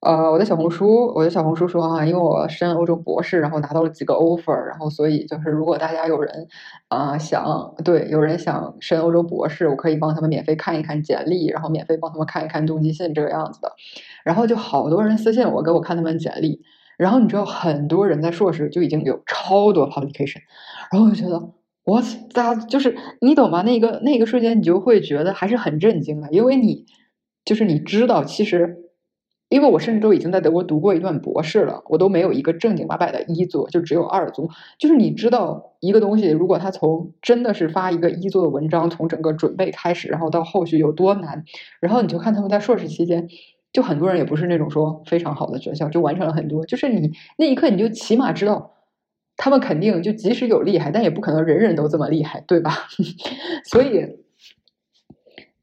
[0.00, 6.46] 呃，我的小红书，我的小红书说啊，因为我申欧洲博士，然后拿到了几个 offer，然后所以就是如果大家有人
[6.86, 13.72] 啊想对，有人想申欧洲博士，我可以帮他们免费看一看简历，然后免费帮他们看一看动机信这个样子的，
[14.24, 16.60] 然后就好多人私信我给我看他们简历，
[16.96, 20.42] 然后你知道很多人在硕士就已经有超多 publication，
[20.92, 21.50] 然后我就觉得。
[21.84, 22.02] 我
[22.34, 23.62] 咋就是你懂吗？
[23.62, 26.84] 那个那个瞬间，你就会觉得还是很震惊的，因为你
[27.46, 28.87] 就是你知道，其实
[29.48, 34.48] 因为我甚至都已经在德国读过一段博士了，我都没有一个正经八百的一作，就只有二作。
[34.78, 41.44] 就是你知道一个东西，如果他从真的是发一个一作的文章，从整个准备开始，然后到后续有多难，
[41.80, 43.28] 然后你就看他们在硕士期间，
[43.72, 46.66] 就很多人也不是那种说非常好的学校，就完成了很多。
[46.66, 48.74] 就是你那一刻，你就起码知道。
[49.40, 52.72] 他们肯定就即使有厉害，但也不可能人人都这么厉害，对吧？
[53.64, 54.04] 所以，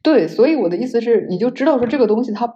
[0.01, 2.47] 对，所以我的意思是，你就知道说这个东西它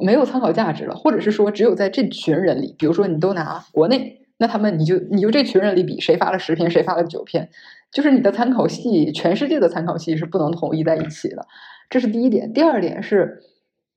[0.00, 7.48] 没有参考价值了，或者是说只有在这群人里，比如说你都拿国内，那他们你就你就这群人里比谁发了十篇，谁发了九篇，
[7.92, 11.46] 就是你的参考系，全世界的参考系是不能统一在一起的，
[11.88, 12.52] 这是第一点。
[12.52, 13.42] 第二点是。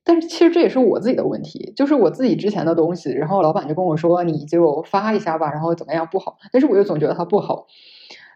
[0.06, 7.66] 但是其实这也是我自己的问题，就是我自己之前的东西，然后老板就跟我说，你就发一下吧，然后怎么样不好，但是我又总觉得它不好，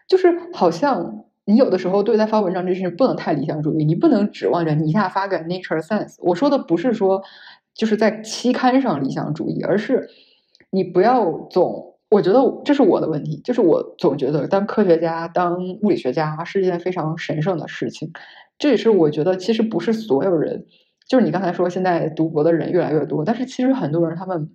[0.07, 6.15] 就是好像你有的时候对待发文章这事不能太理想主义，你不能指望着你一下发个 Nature Science。
[6.23, 7.21] 我说的不是说
[7.79, 10.09] 就是在期刊上理想主义，而是
[10.69, 18.11] 你不要总，我觉得这是我的问题，就是我总觉得当科学家、当物理学家是一件非常神圣的事情，
[18.57, 20.65] 这也是我觉得其实不是所有人。
[21.07, 24.49] 就是你刚才说，现在读博的人越来越多，但是其实很多人他们，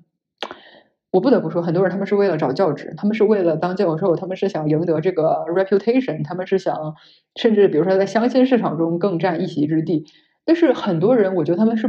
[1.10, 6.94] 我不得不说，很多人他们是为了找教职，他们是为了当教授，他们是想赢得这个 reputation，他们是想
[7.34, 10.04] 甚至比如说在相亲市场中更占一席之地。
[10.44, 11.88] 但是很多人，我觉得他们是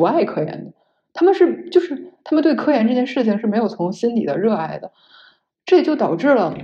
[0.00, 0.72] 不爱科研的，
[1.12, 4.92] 他们是就是他们对科研这件事情是没有从心底的热爱的，
[5.66, 6.56] 这就导致了。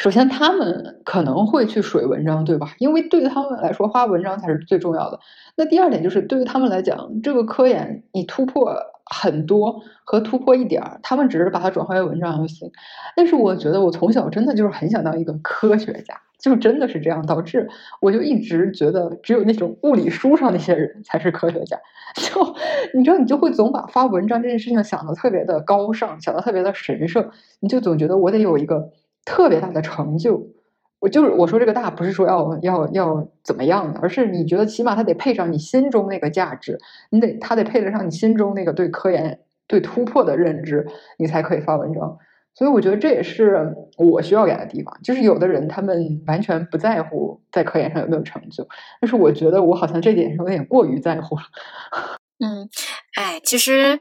[0.00, 2.74] 首先，他们可能会去水文章，对吧？
[2.80, 5.20] 因为对于他们来说，发文章才是最重要的。
[5.56, 12.72] 那第二点就是，对于他们来讲，这个科研你突破很多和突破一点儿，他们只是把它转化为文章就行。
[13.14, 17.68] 但是我觉得，我从小真的就是很想当一个科学家，就真的是这样，导致
[18.00, 21.78] 我就一直觉得，只有那种物理书上那些人才是科学家。
[22.16, 22.54] 就
[22.94, 27.30] 你知道，你就会总把发文章这件事情想的特别的高尚，想的特别的神圣，
[27.60, 28.90] 你就总觉得我得有一个。
[29.28, 30.46] 特别大的成就，
[31.00, 36.78] 我就是我说这个大不是说要要要怎么样的，而是你觉得起码它得配上你心中那个价值，
[37.10, 40.86] 你得它得配得上你心中那个对科研对突破的认知，
[41.18, 42.16] 你才可以发文章。
[42.56, 44.98] 所以我觉得这也是我需要改的地方。
[45.04, 48.66] 就是有的人他们完全不在乎在科研上有没有成就，
[49.00, 51.42] 但是我觉得我好像这点上有点过于在乎了。
[52.44, 52.68] 嗯，
[53.14, 54.00] 哎，其实。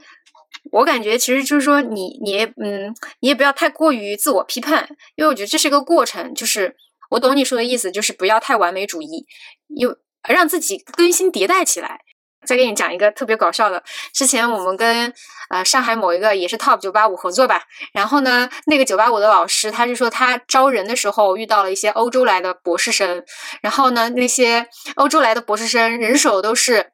[0.71, 6.33] 我感觉其实就是说，你你嗯，你也不要太过于自我批判，因为我觉得这是一个过程。
[6.33, 6.75] 就是
[7.11, 9.27] 我懂你说的意思，就是不要太完美主义，
[9.67, 9.95] 有
[10.27, 11.99] 让自己更新迭代起来。
[12.45, 13.83] 再给你讲一个特别搞笑的，
[14.13, 15.13] 之前我们跟
[15.49, 23.23] 呃上海某一个也是 top 九八五合作吧，然后呢，那个九八五的老师他就说他招人的时候遇到了一些欧洲来的博士生，
[23.61, 26.91] 然后呢，那些欧洲来的博士生人手都是。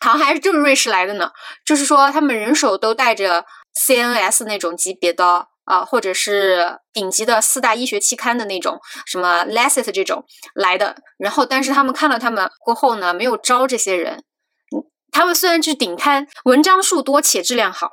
[0.00, 1.30] 好像还是就是瑞士来的呢，
[1.64, 3.44] 就是说他们人手都带着
[3.74, 10.24] CNS 那种级别的啊，或者是顶级的四大医学期刊的那种，什么 Lancet 这种
[10.54, 10.96] 来的。
[11.18, 14.24] 然后，但是他们看了他们过后呢，没有招这些人。
[15.14, 17.92] 他们虽然去顶刊，文章数多且质量好，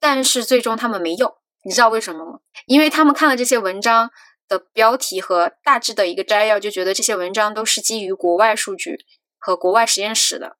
[0.00, 1.30] 但是最终他们没用。
[1.64, 2.38] 你知道为什么吗？
[2.64, 4.10] 因为他们看了这些文章
[4.48, 8.96] 的标题和大致的一个摘要，就觉得这些文章都是基于国外数据
[9.38, 10.56] 和国外实验室的。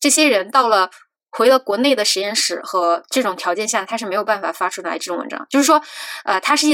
[0.00, 0.90] 这些人到了
[1.30, 5.46] 回了国内的实验室和这种条件下，他是没有办法发出来这种文章。
[5.48, 5.80] 就是说，
[6.24, 6.66] 呃，他是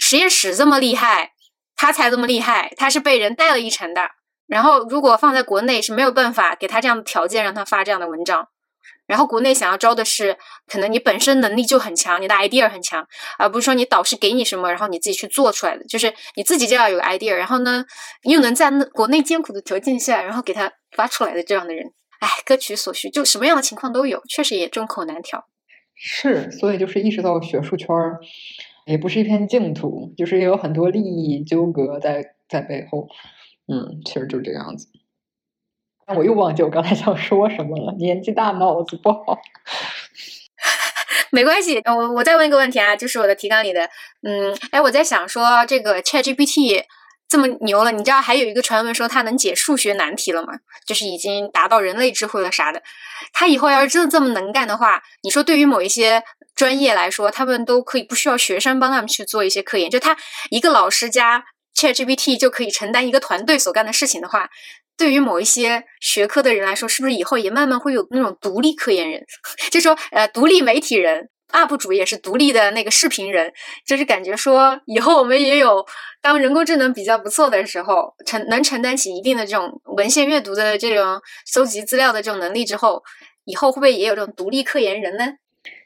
[0.00, 1.32] 实验室这么厉害，
[1.76, 4.10] 他才这么厉害，他是被人带了一程的。
[4.46, 8.48] 然后，如果放在国内是没有办法给他这样的条件，让他发这样的文章。
[9.06, 10.36] 然后，国内想要招的是，
[10.66, 13.06] 可能你本身能力就很强，你的 idea 很强，
[13.38, 15.84] 而不是说你导师给你什么，然后你自己去做出来的。
[15.84, 17.84] 就是你自己就要有 idea，然后呢，
[18.22, 21.84] 又能在国内艰苦的条件下，然后给他发出来的这样的人，
[22.20, 25.46] 哎，各取所需，就什么样的情况都有，确实也众口难调。
[25.94, 28.18] 是，所以就是意识到学术圈儿
[28.86, 33.08] 也不是一片净土，就是也有很多利益纠葛在在背后。
[33.66, 34.88] 嗯，其实就这个样子。
[36.06, 37.92] 那我又忘记我刚才 想说什么了。
[37.98, 39.38] 年纪大，脑子不好。
[41.30, 43.88] 没关系，我我再问一个问题啊，就是我的提纲里的，
[44.22, 46.84] 嗯，哎，我在想说，这个 ChatGPT
[47.28, 50.54] 这么牛了，你知道还有一个传闻说它能解数学难题了吗？
[50.86, 52.82] 就是已经达到人类智慧了啥的。
[53.32, 56.22] 它以后要是真的这么能干的话，你说对于某一些
[56.54, 60.16] 专业来说，他们都可以不需要学生帮他们去做一些科研，就他
[60.50, 61.44] 一个老师加。
[61.74, 64.48] ChatGPT 就可以承担一个团队所干的事情的话，
[64.96, 69.24] 对于某一些学科的人来说，是不是以后也慢慢会有那种独立科研人？
[69.70, 73.52] 就说呃，独立媒体人、UP 主也是独立的那个视频人，
[73.86, 75.84] 就是感觉说以后我们也有
[76.20, 83.02] 当人工智能比较不错的时候，承能承担起一定的这种文献阅读的这种搜集资料的这种能力之后，
[83.44, 85.24] 以后会不会也有这种独立科研人呢？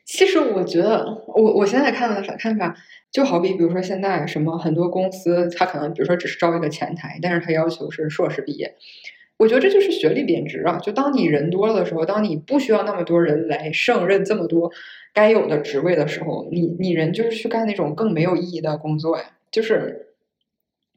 [0.05, 2.74] 其实我觉得，我我现在看的看法。
[3.17, 8.75] 就好比，比如说现在什么很多公司，他可能比如说只是招一个前台，但是他要求是硕士毕业。
[9.39, 10.79] 我觉得这就是学历贬值啊！
[10.83, 14.71] 就当你人多了的时候，当你不需要那么多人来胜任这么多
[15.14, 20.03] 该有的职位的时候，你你人就是去干那种更没有意义的工作呀，就是。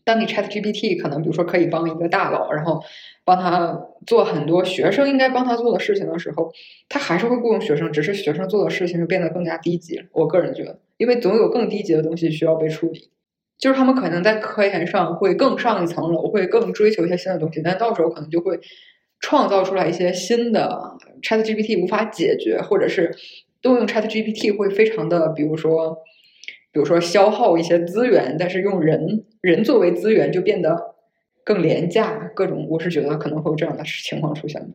[0.05, 2.81] 当你 Chat GPT 可能比如说可以帮一个大佬，然后
[3.23, 6.51] 帮他做很多学生应该帮他做的事情的时候，
[6.87, 10.05] 他还是会雇佣学生，只是学生做的事情就变得更加低级了。
[10.13, 13.09] 我个人觉得，因为总有更低级的东西需要被处理，
[13.57, 18.59] 就是他们可能在科研上会更上一层楼，会更追求一些新的东西，但到时候可能就会
[19.19, 23.15] 创造出来一些新的 Chat GPT 无法解决，或者是
[23.61, 25.97] 动用 Chat GPT 会非常的，比如说。
[26.71, 30.93] 比如说消耗一些资源，但是用人人作为资源就变得
[31.43, 34.67] 更廉价，各种我是觉得可能会有这样的情况出现的，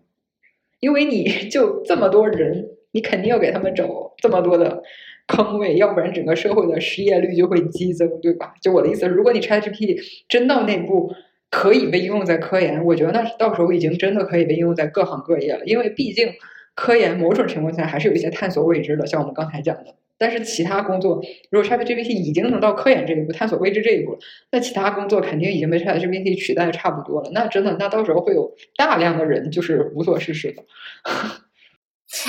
[0.81, 4.83] 因为你 就这么多人，你肯定要给他们找这么多的
[5.27, 8.55] 坑位，要不然整个社会的失业率就会激增，对吧？
[8.61, 9.99] 就我的意思，如果你 ChatGPT
[10.29, 11.13] 真到那步
[11.51, 16.29] 可以被应用在科研，我觉得那到时候已经真的可以被应用在各行各业了，因为毕竟
[16.75, 19.95] 科研某种情况下还是有一些探索未知的，像我们刚才讲的。
[20.17, 21.21] 但是其他工作，
[21.51, 24.19] 如果 ChatGPT 已经能到科研这一步、探索未知这一步了，
[24.53, 27.31] 那其他工作肯定已经被 ChatGPT 取代的差不多了。
[27.33, 30.63] 那真的，那到时候会有大量的人就是无所事事的。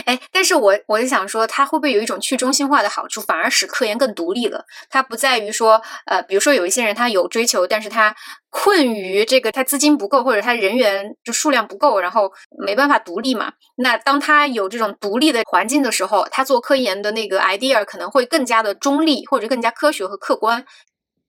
[0.05, 4.65] 哎，但是我我就想说，它会不会有一种去中心化的好处，反而使科研更独立了？
[4.89, 8.15] 它不在于说，呃，比如说有一些人他有追求，但是他
[8.49, 12.31] 困于这个他资金不够，或者他人员就数量不够，然后
[12.65, 13.53] 没办法独立嘛。
[13.77, 20.65] 那当他有这种独立的环境的时候，他做科研的那个 idea 可能会更加的中立，或者更加科学和客观。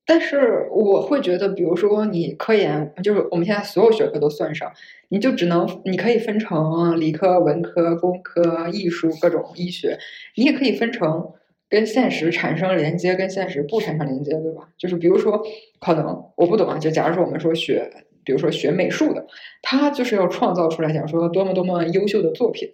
[0.08, 4.70] 但是我会觉得，比如说你科研，就是我们现在所有学科都算上，
[5.08, 9.98] 你就只能你可以分成理科、文科、工科、艺术各种医学，
[10.36, 11.32] 你也可以分成
[11.68, 14.68] 跟现实产生连接，跟现实不产生连接，对吧？
[14.78, 15.42] 就是比如说，
[15.80, 17.90] 可能我不懂啊，就假如说我们说学，
[18.24, 19.26] 比如说学美术的，
[19.62, 22.68] 他就是要创造出来，讲说多么多么优秀的作品。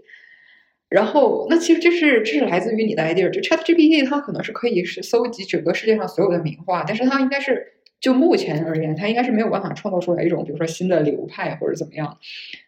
[0.89, 3.31] 然后，那其实这是这是来自于你的 idea。
[3.31, 7.73] 就 Chat GPT 它可能是可以是搜集整个世界上所有的名画，但是它应该是
[8.03, 12.19] 就目前而言，他应该是没有办法创造出来一种比如说新的流派或者怎么样。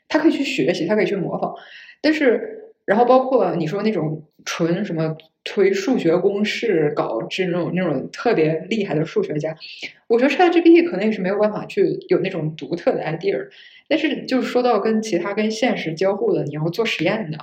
[0.09, 1.55] 他可以去学习，他可以去模仿，
[2.01, 9.57] 但是然后包括你说那种纯什么推数学公式搞这种那种特别厉害的数学家，
[10.07, 13.49] 我觉得 Chat GPT 可能也是没有办法去有那种独特的 idea。
[13.89, 17.39] 但是就是说到跟其他跟现实交互的，你要做实验的。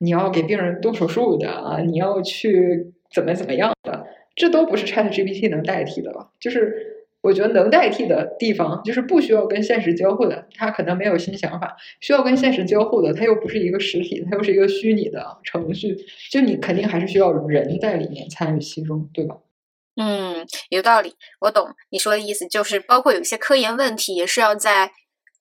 [0.00, 6.30] 你要给病人动手术的啊，你要去怎么怎么样的，这都不是 Chat GPT 能代替的了。
[6.38, 11.68] 就是我觉得能代替的地方，就是不需要跟现实交互的，它可能没有新想法；
[12.00, 15.96] 需要跟现实交互的，它又不是一个实体，它又是一个虚拟的程序，
[16.30, 19.36] 就你肯定还是需要人在里面参与其中，对吧？
[19.96, 24.92] 嗯，有道理，我懂你说的意思，就是包括有一些科研问题，也是要在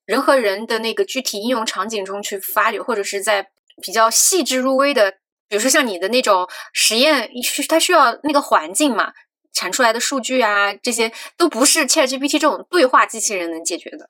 [0.06, 3.50] 人和人的那个具体应用场景中去发掘，或者是在。
[3.80, 5.12] 比较细致入微的，
[5.48, 9.14] 比如说像你的那种实验，需它需要那个环境嘛，
[9.58, 14.08] 产出来的数据啊，这些都不是 ChatGPT 这种对话机器人能解决的。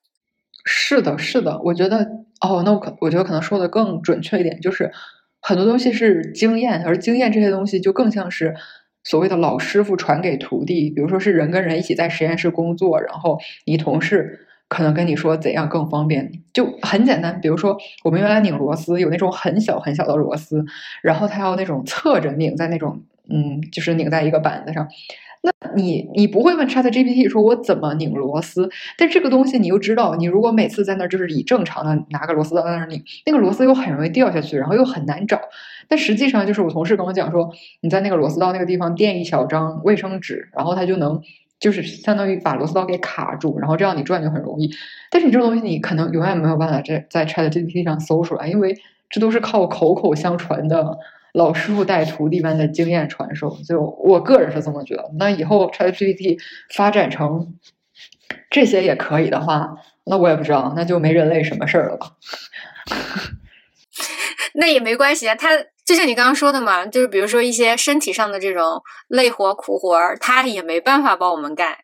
[0.66, 2.00] 是的，是的，我觉得
[2.41, 4.91] 哦，那我可我觉得可能说的更准确一点，就是
[5.41, 8.54] 很多东西是经验，而经验这些东西就更像是
[9.06, 10.89] 所谓的老师傅传给徒弟。
[10.89, 17.39] 比如说是人跟人一起在实验室工作，然后你同事可能跟你说怎样更方便，就很简单。
[17.39, 20.66] 比如说我们原来拧螺丝有那种很小很小的螺丝，
[21.02, 24.86] 然后他要那种侧着拧在那种嗯，就是拧在一个板子上。
[25.44, 28.70] 那你你不会问 Chat GPT 说我怎么拧螺丝？
[28.98, 35.40] 但这个东西你又知道，你如果每次在那儿就是以正常的拿个螺丝刀在那儿拧，那个螺丝又很容易掉下去，然后又很难找。
[35.88, 37.50] 但实际上就是我同事跟我讲说，
[37.82, 41.22] 你在那个螺丝刀那个地方垫一小张卫生纸，然后它就能
[41.60, 44.70] 就是相当于把螺丝刀给卡住，然后这样你转就很容易。
[45.12, 48.76] 但是你这个东西你可能永远没有办法在在 Chat GPT 上搜出来，因为
[49.10, 50.98] 这都是靠口口相传的。
[51.38, 55.12] 老师傅带徒弟般的经验传授，就我个人是这么觉得。
[55.20, 56.40] 那以后 ChatGPT
[56.76, 57.56] 发展成
[58.50, 62.14] 这些也可以的话，那我也不知道，那就没人类什么事儿了吧？
[64.56, 65.50] 那也没关系啊，他
[65.86, 71.78] 就像你刚刚说的嘛，就是比如说一些身体上的这种累活苦活儿，他也没办法帮我们干，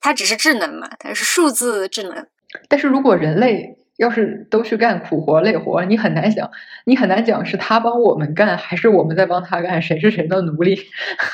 [0.00, 2.26] 他只是智能嘛，他是数字智能。
[2.68, 6.48] 但是如果人类，要是都去干苦活累活，你很难想，
[6.84, 10.78] 你很难讲是他帮我们干，还是我们在帮他干，谁是谁的奴隶？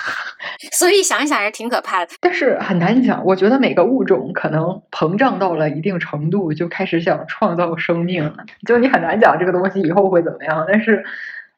[0.73, 2.13] 所以想一想还是挺可怕的。
[2.21, 8.35] 但是很难讲，我觉得每个物种可能膨胀到了一定程度，就开始想创造生命了。
[8.67, 10.65] 就你很难讲这个东西以后会怎么样。
[10.67, 11.05] 但是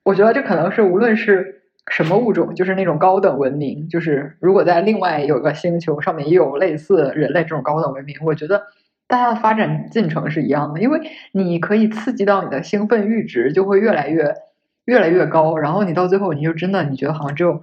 [0.02, 8.60] 我觉得这可能是无论是什么物种，就是那种高等文明，就是如果在另外有个星球上面也有类似人类这种高等文明，我觉得。
[9.08, 11.00] 大家的发展进程是一样的，因为
[11.32, 14.34] 你可以刺激到你的兴奋阈值，就会越来越
[14.84, 17.62] 越来越高，然后你到最后，你就真的你觉得好像只有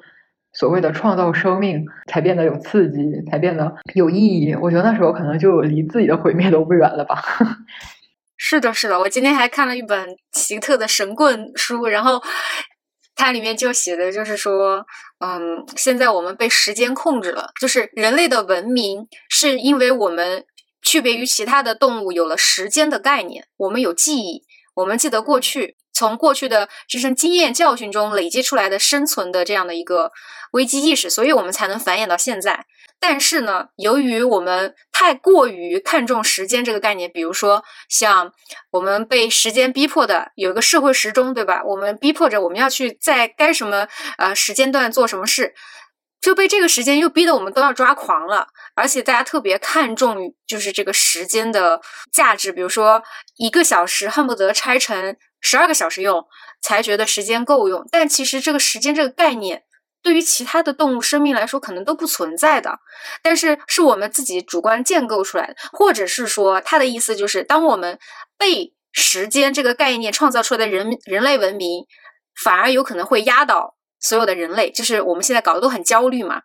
[0.53, 4.55] 所谓的创造生命才变得有刺激，才变得有意义。
[4.55, 7.21] 我觉得那时候可能就离自己的毁灭都不远了吧。
[8.37, 12.21] 是的，是的，我今天还看了一本奇特的神棍书，然后
[13.15, 14.85] 它里面就写的就是说，
[15.19, 20.45] 嗯，现在我们被时间控制了，就是人类的文明是因为我们。
[20.83, 23.47] 区别于其他的动物，有了时间的概念。
[23.57, 24.43] 我们有记忆，
[24.75, 30.11] 我们记得过去，从过去的这些经验教训中累积出来的生存的这样的一个
[30.51, 32.65] 危机意识，所以我们才能繁衍到现在。
[32.99, 38.31] 但是呢，由于我们太过于看重时间这个概念，比如说像
[38.71, 41.63] 我们被时间逼迫的有一个社会时钟，对吧？
[41.65, 45.53] 我们逼迫着我们要去在该什么呃时间段做什么事。
[46.23, 51.81] 就被这个时间又逼得我们都要抓狂了，而且大家特别看重就是这个时间的
[52.13, 53.03] 价值，比如说
[53.35, 56.25] 一个小时恨不得拆成十二个小时用
[56.61, 59.63] 才觉得时间够用，但其实这个时间这个概念
[60.01, 62.79] 对于其他的动物生命来说可能都不存在的，
[63.21, 67.99] 但是是我们自己主观建构出来的，或者是说他的意思就是当我们
[68.37, 71.83] 被时间这个概念创造出来的人人类文明，
[72.41, 73.75] 反而有可能会压倒。
[74.03, 76.41] 所有的人类，就是我们现在搞得都很焦虑嘛。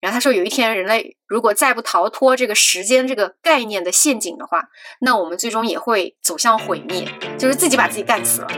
[0.00, 4.68] 然后他说，有一天人类如果再不逃脱这个时间这个概念的陷阱的话，
[5.00, 8.48] 那我们最终也会走向毁灭，就是自己把自己干死了。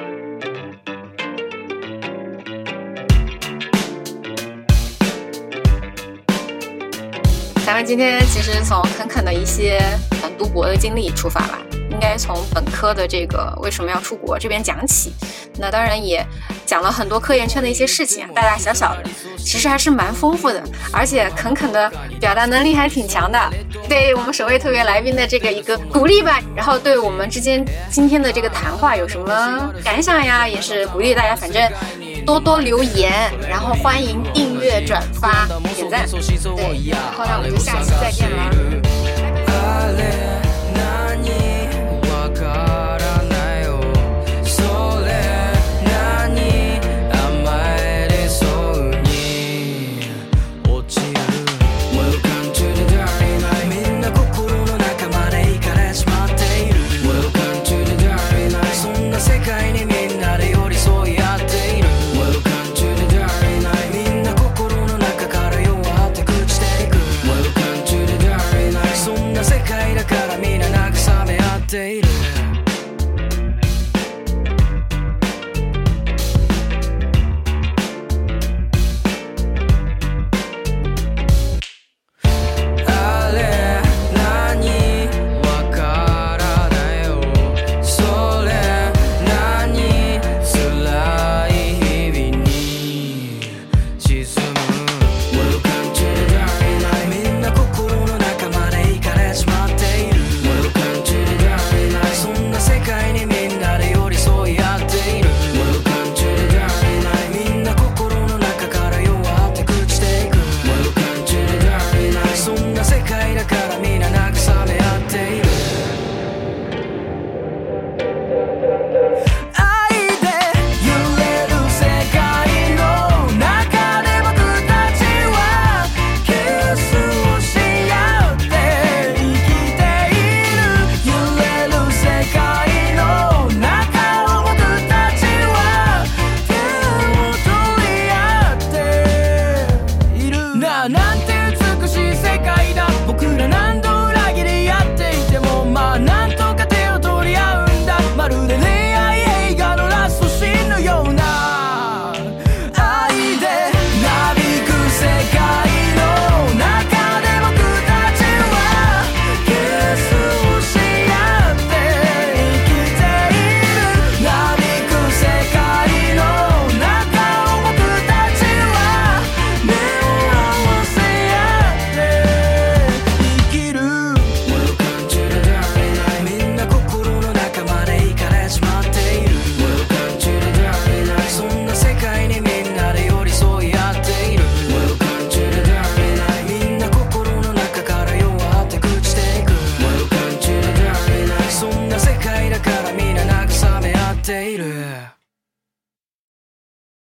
[7.65, 9.79] 咱们今天其实从肯肯的一些
[10.23, 11.66] 嗯读博的经历出发吧。
[11.97, 15.15] 应该从本科的这个为什么要出国这边讲起，
[15.59, 16.25] 那当然也
[16.67, 19.03] 讲了很多科研圈的一些事情，大大小小的，
[19.39, 21.91] 其实还是蛮丰富的，而且肯肯的
[22.21, 23.51] 表达能力还挺强的，
[23.89, 26.39] 对我们首位特别来宾的这个一个鼓励吧。
[26.55, 30.47] 然后对我们之间今天的这个谈话有什么感想呀？
[30.47, 31.73] 也是鼓励大家，反正
[32.27, 33.11] 多多留言，
[33.49, 36.07] 然后欢迎订阅、转发、点赞。
[36.07, 38.96] 对，然后那我们就下期再见了。